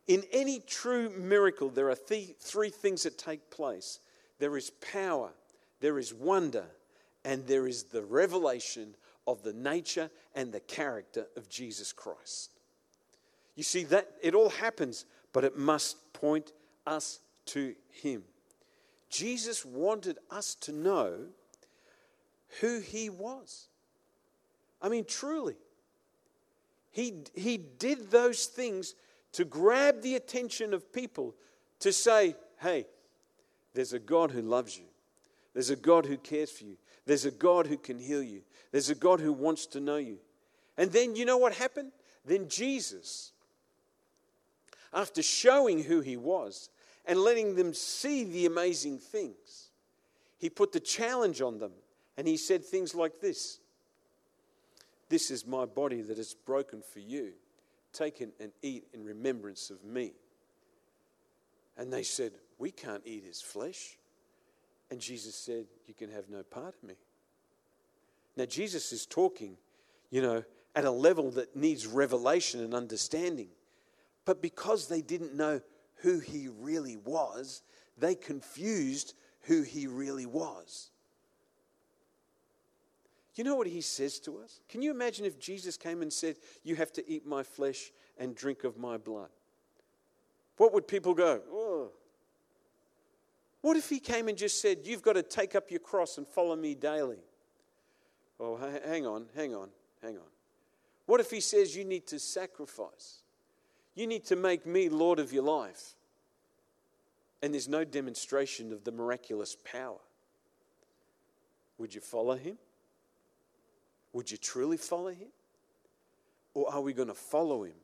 [0.07, 4.01] In any true miracle, there are th- three things that take place
[4.39, 5.31] there is power,
[5.81, 6.67] there is wonder,
[7.25, 8.95] and there is the revelation
[9.27, 12.51] of the nature and the character of Jesus Christ.
[13.55, 16.53] You see, that it all happens, but it must point
[16.87, 18.25] us to Him.
[19.09, 21.27] Jesus wanted us to know
[22.61, 23.69] who He was.
[24.85, 25.57] I mean, truly.
[26.91, 28.95] He, he did those things
[29.33, 31.35] to grab the attention of people
[31.81, 32.85] to say, hey,
[33.73, 34.85] there's a God who loves you.
[35.55, 36.77] There's a God who cares for you.
[37.07, 38.43] There's a God who can heal you.
[38.73, 40.19] There's a God who wants to know you.
[40.77, 41.93] And then you know what happened?
[42.27, 43.33] Then Jesus,
[44.93, 46.69] after showing who he was
[47.07, 49.71] and letting them see the amazing things,
[50.37, 51.73] he put the challenge on them
[52.19, 53.61] and he said things like this
[55.09, 57.33] This is my body that is broken for you.
[57.93, 60.13] Take it and eat in remembrance of me.
[61.77, 63.99] And they said, We can't eat his flesh.
[64.91, 66.95] And Jesus said, You can have no part of me.
[68.37, 69.57] Now, Jesus is talking,
[70.11, 70.45] you know,
[70.75, 73.49] at a level that needs revelation and understanding.
[74.25, 75.61] But because they didn't know
[75.97, 77.63] who he really was,
[77.97, 80.91] they confused who he really was.
[83.35, 84.61] You know what he says to us?
[84.69, 88.35] Can you imagine if Jesus came and said, You have to eat my flesh and
[88.35, 89.31] drink of my blood?
[90.57, 91.43] What would people go?
[91.51, 91.91] Oh.
[93.61, 96.29] What if he came and just said, You've got to take up your cross and
[96.29, 97.19] follow me daily?
[98.39, 99.69] Oh, hang on, hang on,
[100.03, 100.25] hang on.
[101.07, 103.23] What if he says, You need to sacrifice?
[103.97, 105.95] You need to make me Lord of your life.
[107.43, 109.99] And there's no demonstration of the miraculous power.
[111.79, 112.59] Would you follow him?
[114.15, 115.29] Would you truly follow him?
[116.55, 117.75] Or are we going to follow him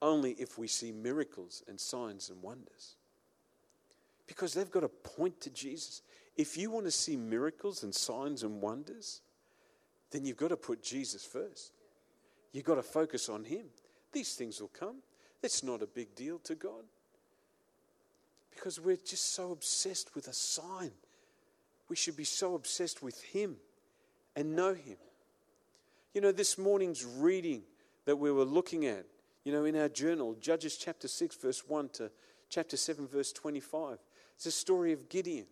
[0.00, 2.94] only if we see miracles and signs and wonders?
[4.26, 6.02] Because they've got to point to Jesus.
[6.36, 9.20] If you want to see miracles and signs and wonders,
[10.12, 11.72] then you've got to put Jesus first.
[12.52, 13.66] You've got to focus on Him.
[14.12, 14.96] These things will come.
[15.42, 16.84] That's not a big deal to God.
[18.54, 20.92] Because we're just so obsessed with a sign.
[21.88, 23.56] We should be so obsessed with Him
[24.36, 24.96] and know Him.
[26.14, 27.62] You know, this morning's reading
[28.04, 29.04] that we were looking at,
[29.42, 32.10] you know, in our journal, Judges chapter 6, verse 1 to
[32.48, 33.98] chapter 7, verse 25.
[34.36, 35.46] It's a story of Gideon.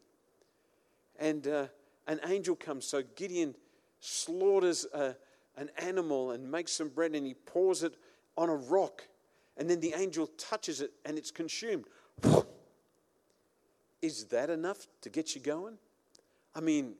[1.18, 1.66] And uh,
[2.06, 2.86] an angel comes.
[2.86, 3.56] So Gideon
[3.98, 5.16] slaughters a,
[5.56, 7.96] an animal and makes some bread and he pours it
[8.36, 9.08] on a rock.
[9.56, 11.86] And then the angel touches it and it's consumed.
[14.00, 15.74] Is that enough to get you going?
[16.54, 16.94] I mean,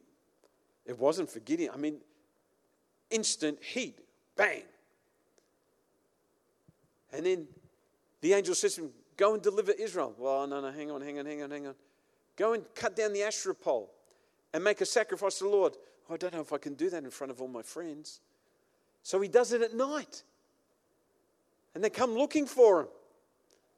[0.85, 1.71] it wasn't for Gideon.
[1.73, 2.01] I mean,
[3.13, 3.99] instant heat,
[4.37, 4.63] bang.
[7.13, 7.47] And then
[8.21, 10.15] the angel says to him, Go and deliver Israel.
[10.19, 11.75] Well, no, no, hang on, hang on, hang on, hang on.
[12.37, 13.93] Go and cut down the Asherah pole
[14.53, 15.77] and make a sacrifice to the Lord.
[16.09, 18.21] Oh, I don't know if I can do that in front of all my friends.
[19.03, 20.23] So he does it at night.
[21.75, 22.87] And they come looking for him.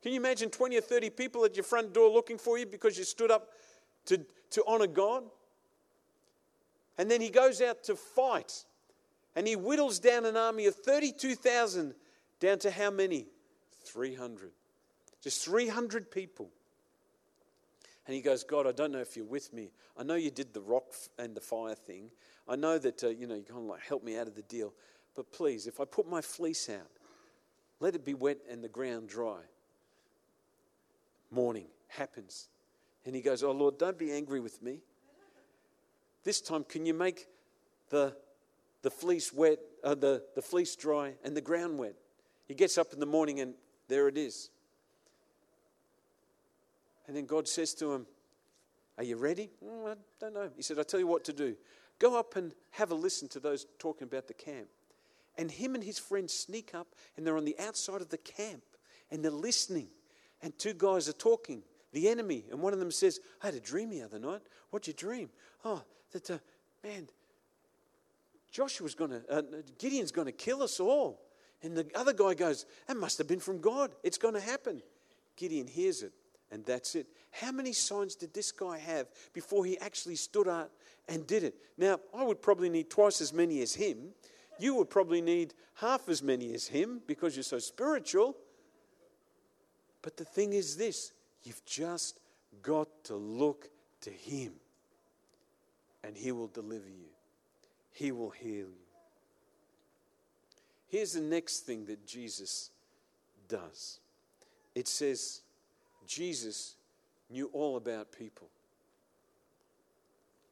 [0.03, 2.99] Can you imagine 20 or 30 people at your front door looking for you because
[2.99, 3.49] you stood up
[4.07, 4.21] to,
[4.51, 5.25] to honor God?
[6.99, 8.65] And then he goes out to fight.
[9.37, 11.95] And he whittles down an army of 32,000
[12.41, 13.27] down to how many?
[13.85, 14.53] 300.
[15.23, 16.51] Just 300 people.
[18.07, 19.71] And he goes, God, I don't know if you're with me.
[19.99, 22.11] I know you did the rock and the fire thing.
[22.47, 24.43] I know that, uh, you know, you kind of like help me out of the
[24.43, 24.75] deal.
[25.17, 26.91] But please, if I put my fleece out,
[27.81, 29.41] let it be wet and the ground dry.
[31.31, 32.49] Morning happens.
[33.07, 34.81] And he goes, Oh Lord, don't be angry with me.
[36.25, 37.27] This time, can you make
[37.91, 38.17] the,
[38.85, 41.95] the fleece wet, uh, the, the fleece dry and the ground wet?
[42.47, 43.55] He gets up in the morning and
[43.89, 44.51] there it is.
[47.07, 48.07] And then God says to him,
[48.99, 49.51] Are you ready?
[49.65, 50.51] Mm, I don't know.
[50.55, 51.57] He said, I'll tell you what to do.
[51.99, 54.69] Go up and have a listen to those talking about the camp.
[55.39, 58.63] And him and his friends sneak up and they're on the outside of the camp
[59.11, 59.89] and they're listening.
[60.43, 61.63] And two guys are talking,
[61.93, 62.45] the enemy.
[62.51, 64.43] And one of them says, I had a dream the other night.
[64.71, 65.31] What'd you dream?
[65.65, 65.83] Oh,
[66.13, 66.39] that, uh,
[66.83, 67.09] man,
[68.55, 69.43] Joshua's going to, uh,
[69.79, 71.21] Gideon's going to kill us all.
[71.61, 73.91] And the other guy goes, That must have been from God.
[74.05, 74.81] It's going to happen.
[75.37, 76.13] Gideon hears it,
[76.53, 77.09] and that's it.
[77.33, 80.71] How many signs did this guy have before he actually stood up
[81.09, 81.57] and did it?
[81.77, 84.11] Now, I would probably need twice as many as him.
[84.61, 88.37] You would probably need half as many as him because you're so spiritual.
[90.01, 92.21] But the thing is this you've just
[92.63, 93.69] got to look
[94.03, 94.53] to him,
[96.05, 97.09] and he will deliver you,
[97.95, 98.85] he will heal you.
[100.89, 102.71] Here's the next thing that Jesus
[103.49, 104.01] does
[104.75, 105.41] it says,
[106.07, 106.75] Jesus
[107.31, 108.49] knew all about people.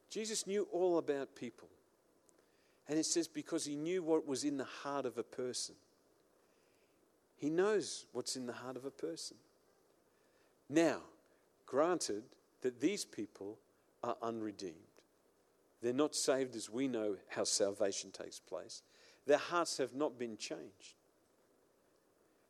[0.09, 1.69] Jesus knew all about people.
[2.89, 5.75] And it says, because he knew what was in the heart of a person.
[7.37, 9.37] He knows what's in the heart of a person.
[10.69, 10.99] Now,
[11.67, 12.23] granted
[12.61, 13.59] that these people
[14.05, 14.75] are unredeemed,
[15.83, 18.83] they're not saved as we know how salvation takes place,
[19.27, 20.95] their hearts have not been changed.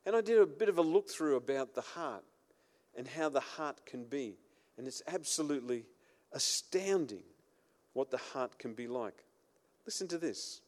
[0.04, 2.24] And I did a bit of a look through about the heart
[2.96, 4.36] and how the heart can be.
[4.76, 5.84] And it's absolutely
[6.32, 7.22] astounding
[7.92, 9.24] what the heart can be like.
[9.86, 10.60] Listen to this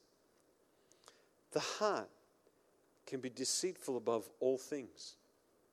[1.53, 2.11] the heart
[3.07, 5.15] can be deceitful above all things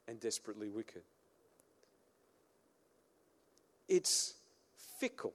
[0.08, 1.02] and desperately wicked.
[3.88, 4.36] It's
[5.00, 5.34] fickle,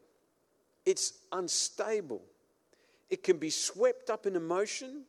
[0.87, 2.23] it's unstable,
[3.11, 5.03] it can be swept up in emotion,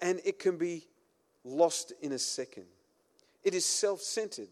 [0.00, 0.86] and it can be
[1.44, 2.64] lost in a second.
[3.44, 4.48] It is self centered,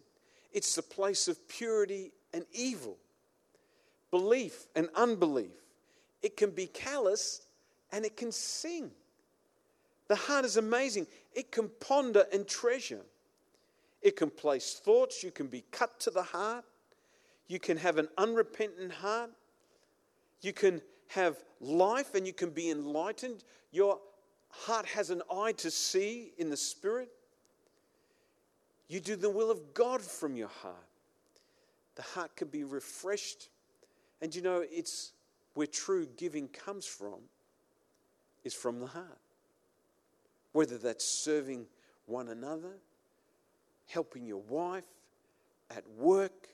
[0.53, 2.99] it's the place of purity and evil,
[4.11, 5.53] belief and unbelief.
[6.23, 7.43] It can be callous
[7.93, 8.91] and it can sing.
[10.09, 11.07] The heart is amazing.
[11.35, 13.03] It can ponder and treasure.
[14.03, 15.23] It can place thoughts.
[15.23, 16.65] You can be cut to the heart.
[17.47, 19.31] You can have an unrepentant heart.
[20.41, 23.45] You can have life and you can be enlightened.
[23.73, 23.99] Your
[24.51, 27.11] heart has an eye to see in the spirit.
[28.89, 30.77] You do the will of God from your heart.
[31.97, 33.49] The heart can be refreshed.
[34.23, 35.13] And you know, it's
[35.55, 37.19] where true giving comes from,
[38.45, 39.19] is from the heart.
[40.53, 41.67] Whether that's serving
[42.07, 42.79] one another,
[43.87, 44.85] helping your wife,
[45.71, 46.49] at work,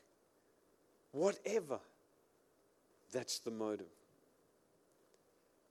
[1.13, 1.79] whatever,
[3.15, 3.87] that's the motive.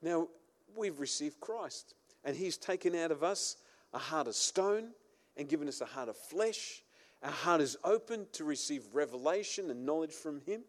[0.02, 0.28] Now,
[0.74, 1.94] we've received Christ.
[2.24, 3.56] And He's taken out of us
[3.92, 4.88] a heart of stone
[5.36, 6.82] and given us a heart of flesh.
[7.22, 10.62] Our heart is open to receive revelation and knowledge from Him.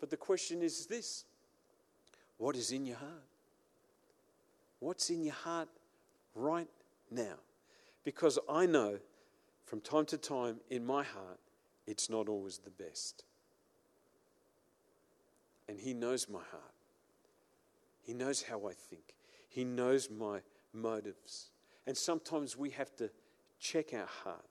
[0.00, 1.24] But the question is this
[2.38, 3.24] what is in your heart?
[4.80, 5.68] What's in your heart
[6.34, 6.68] right
[7.10, 7.34] now?
[8.02, 8.98] Because I know
[9.66, 11.38] from time to time in my heart,
[11.86, 13.24] it's not always the best.
[15.70, 16.74] And He knows my heart,
[18.02, 19.14] He knows how I think.
[19.48, 20.40] He knows my
[20.72, 21.50] motives.
[21.86, 23.08] And sometimes we have to
[23.60, 24.44] check our heart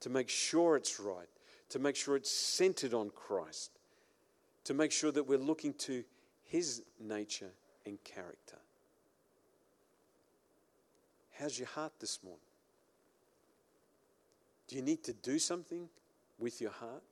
[0.00, 1.26] to make sure it's right,
[1.70, 3.72] to make sure it's centered on Christ,
[4.64, 6.04] to make sure that we're looking to
[6.44, 7.50] His nature
[7.84, 8.58] and character.
[11.40, 12.40] How's your heart this morning?
[14.68, 15.88] Do you need to do something
[16.38, 17.02] with your heart?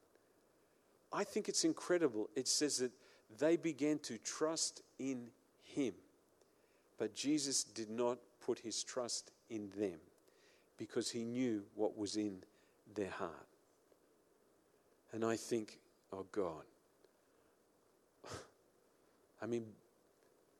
[1.12, 2.30] I think it's incredible.
[2.36, 2.92] It says that
[3.38, 5.28] they began to trust in
[5.62, 5.94] Him.
[7.00, 9.98] But Jesus did not put his trust in them
[10.76, 12.42] because he knew what was in
[12.94, 13.46] their heart.
[15.12, 15.78] And I think,
[16.12, 16.64] oh God.
[19.42, 19.64] I mean,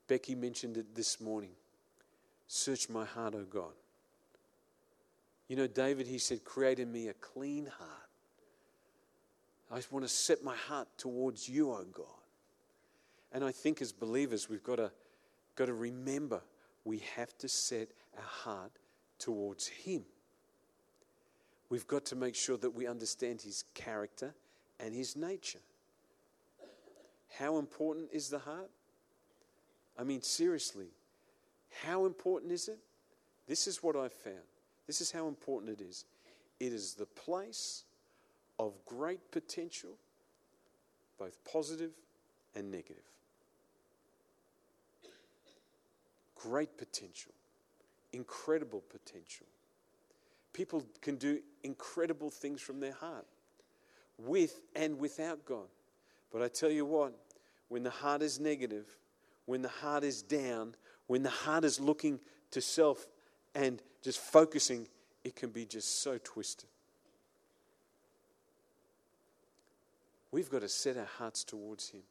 [0.08, 1.50] Becky mentioned it this morning.
[2.46, 3.72] Search my heart, oh God.
[5.48, 8.08] You know, David, he said, Create in me a clean heart.
[9.70, 12.06] I just want to set my heart towards you, oh God.
[13.32, 14.90] And I think as believers, we've got to
[15.56, 16.40] got to remember
[16.84, 18.72] we have to set our heart
[19.18, 20.04] towards Him.
[21.68, 24.34] We've got to make sure that we understand His character
[24.78, 25.60] and His nature.
[27.38, 28.70] How important is the heart?
[29.98, 30.88] I mean, seriously,
[31.84, 32.78] how important is it?
[33.46, 34.36] This is what I've found.
[34.86, 36.04] This is how important it is.
[36.58, 37.84] It is the place
[38.58, 39.96] of great potential,
[41.18, 41.92] both positive
[42.54, 43.04] and negative.
[46.40, 47.32] Great potential,
[48.12, 49.46] incredible potential.
[50.52, 53.26] People can do incredible things from their heart,
[54.18, 55.68] with and without God.
[56.32, 57.14] But I tell you what,
[57.68, 58.86] when the heart is negative,
[59.46, 60.74] when the heart is down,
[61.06, 62.20] when the heart is looking
[62.50, 63.06] to self
[63.54, 64.86] and just focusing,
[65.24, 66.68] it can be just so twisted.
[70.32, 72.02] We've got to set our hearts towards Him.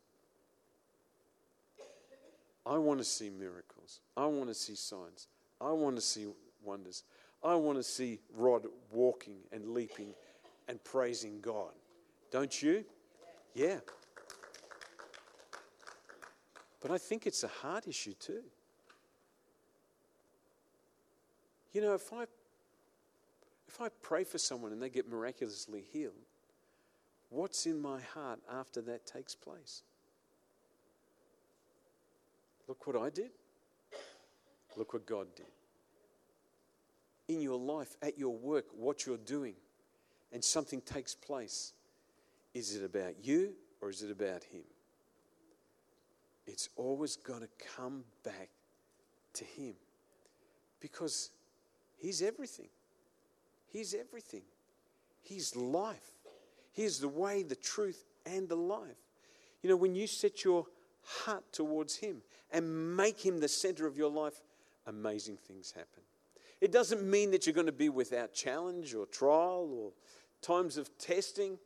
[2.65, 3.78] I want to see miracles.
[4.15, 5.27] I want to see signs.
[5.59, 6.27] I want to see
[6.63, 7.03] wonders.
[7.43, 10.13] I want to see Rod walking and leaping
[10.67, 11.71] and praising God.
[12.31, 12.83] Don't you?
[13.53, 13.79] Yeah.
[16.81, 18.43] But I think it's a heart issue too.
[21.73, 22.25] You know, if I
[23.67, 26.13] if I pray for someone and they get miraculously healed,
[27.29, 29.83] what's in my heart after that takes place?
[32.67, 33.31] Look what I did.
[34.79, 35.45] Look what God did.
[37.27, 39.55] In your life, at your work, what you're doing,
[40.31, 41.73] and something takes place,
[42.53, 43.51] is it about you
[43.81, 44.63] or is it about Him?
[46.47, 48.47] It's always got to come back
[49.33, 49.73] to Him
[50.79, 51.29] because
[51.97, 52.69] He's everything.
[53.67, 54.43] He's everything.
[55.21, 56.13] He's life.
[56.71, 58.97] He's the way, the truth, and the life.
[59.61, 60.67] You know, when you set your
[61.03, 64.41] heart towards Him and make Him the center of your life,
[64.89, 66.03] amazing things happen.
[66.59, 69.91] It doesn't mean that you're going to be without challenge or trial or
[70.41, 71.57] times of testing,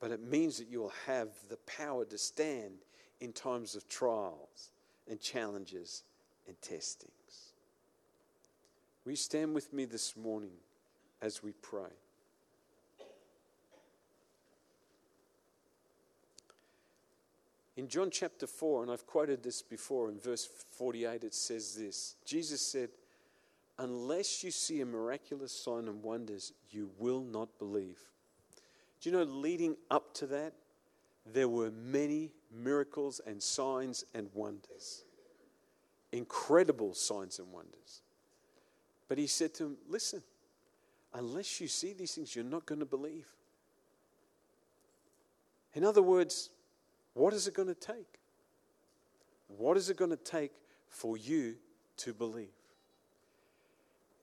[0.00, 2.84] but it means that you will have the power to stand
[3.20, 4.72] in times of trials
[5.08, 6.02] and challenges
[6.48, 7.52] and testings.
[9.04, 10.54] Will you stand with me this morning
[11.20, 11.90] as we pray?
[17.82, 22.14] In John chapter 4, and I've quoted this before, in verse 48, it says this
[22.24, 22.90] Jesus said,
[23.76, 27.98] Unless you see a miraculous sign and wonders, you will not believe.
[29.00, 30.52] Do you know, leading up to that,
[31.26, 35.02] there were many miracles and signs and wonders.
[36.12, 38.02] Incredible signs and wonders.
[39.08, 40.22] But he said to him, Listen,
[41.12, 43.26] unless you see these things, you're not going to believe.
[45.74, 46.50] In other words,
[47.14, 48.18] what is it going to take?
[49.48, 50.52] What is it going to take
[50.88, 51.56] for you
[51.98, 52.48] to believe?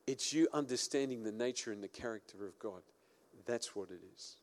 [0.08, 2.82] It's you understanding the nature and the character of God.
[3.46, 4.38] That's what it is.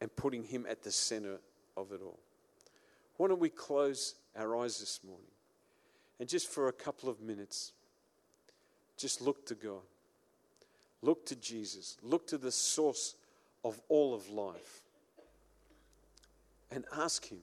[0.00, 1.40] And putting Him at the center
[1.76, 2.18] of it all.
[3.16, 5.26] Why don't we close our eyes this morning
[6.20, 7.72] and just for a couple of minutes,
[8.96, 9.82] just look to God.
[11.02, 11.96] Look to Jesus.
[12.02, 13.14] Look to the source
[13.64, 14.82] of all of life.
[16.70, 17.38] And ask Him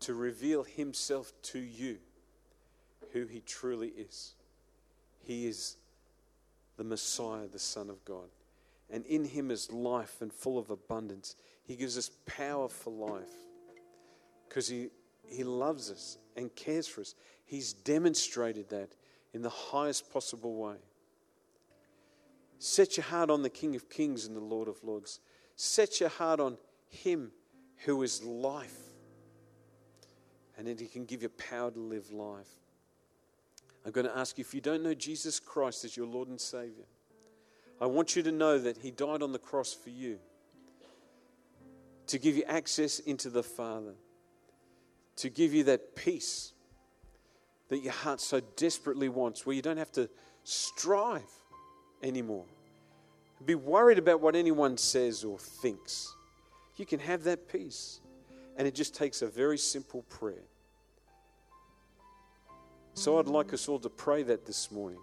[0.00, 1.98] to reveal himself to you
[3.12, 4.34] who he truly is.
[5.22, 5.76] He is
[6.76, 8.28] the Messiah, the Son of God.
[8.90, 11.36] And in him is life and full of abundance.
[11.62, 13.32] He gives us power for life
[14.48, 14.88] because he,
[15.24, 17.14] he loves us and cares for us.
[17.44, 18.90] He's demonstrated that
[19.32, 20.76] in the highest possible way.
[22.58, 25.20] Set your heart on the King of Kings and the Lord of Lords.
[25.56, 27.30] Set your heart on him
[27.84, 28.89] who is life
[30.60, 32.50] and then He can give you power to live life.
[33.86, 36.38] I'm going to ask you if you don't know Jesus Christ as your Lord and
[36.38, 36.84] Savior,
[37.80, 40.18] I want you to know that He died on the cross for you
[42.08, 43.94] to give you access into the Father,
[45.16, 46.52] to give you that peace
[47.68, 50.10] that your heart so desperately wants, where you don't have to
[50.44, 51.22] strive
[52.02, 52.44] anymore.
[53.46, 56.14] Be worried about what anyone says or thinks.
[56.76, 58.00] You can have that peace.
[58.56, 60.44] And it just takes a very simple prayer.
[62.94, 65.00] So I'd like us all to pray that this morning.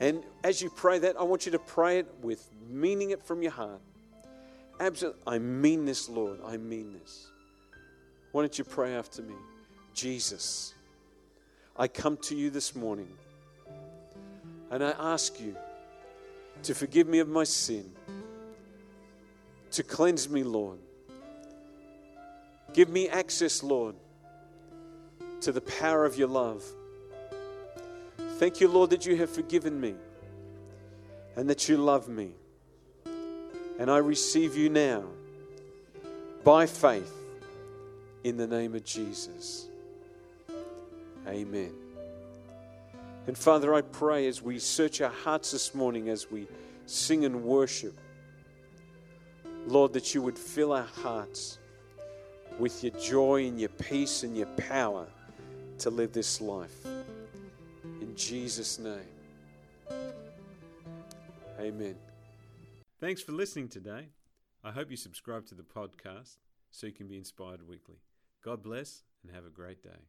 [0.00, 3.42] And as you pray that, I want you to pray it with meaning it from
[3.42, 3.80] your heart.
[4.80, 6.38] Absolutely, I mean this, Lord.
[6.46, 7.28] I mean this.
[8.32, 9.34] Why don't you pray after me?
[9.94, 10.74] Jesus,
[11.76, 13.12] I come to you this morning
[14.70, 15.56] and I ask you
[16.62, 17.90] to forgive me of my sin,
[19.72, 20.78] to cleanse me, Lord.
[22.72, 23.94] Give me access, Lord
[25.40, 26.64] to the power of your love.
[28.38, 29.94] Thank you, Lord, that you have forgiven me
[31.36, 32.32] and that you love me.
[33.78, 35.04] And I receive you now
[36.44, 37.12] by faith
[38.24, 39.68] in the name of Jesus.
[41.26, 41.72] Amen.
[43.26, 46.48] And Father, I pray as we search our hearts this morning, as we
[46.86, 47.96] sing and worship,
[49.66, 51.57] Lord, that you would fill our hearts
[52.58, 55.06] with your joy and your peace and your power
[55.78, 56.84] to live this life.
[58.00, 59.98] In Jesus' name.
[61.60, 61.96] Amen.
[63.00, 64.08] Thanks for listening today.
[64.64, 66.36] I hope you subscribe to the podcast
[66.70, 67.96] so you can be inspired weekly.
[68.44, 70.08] God bless and have a great day.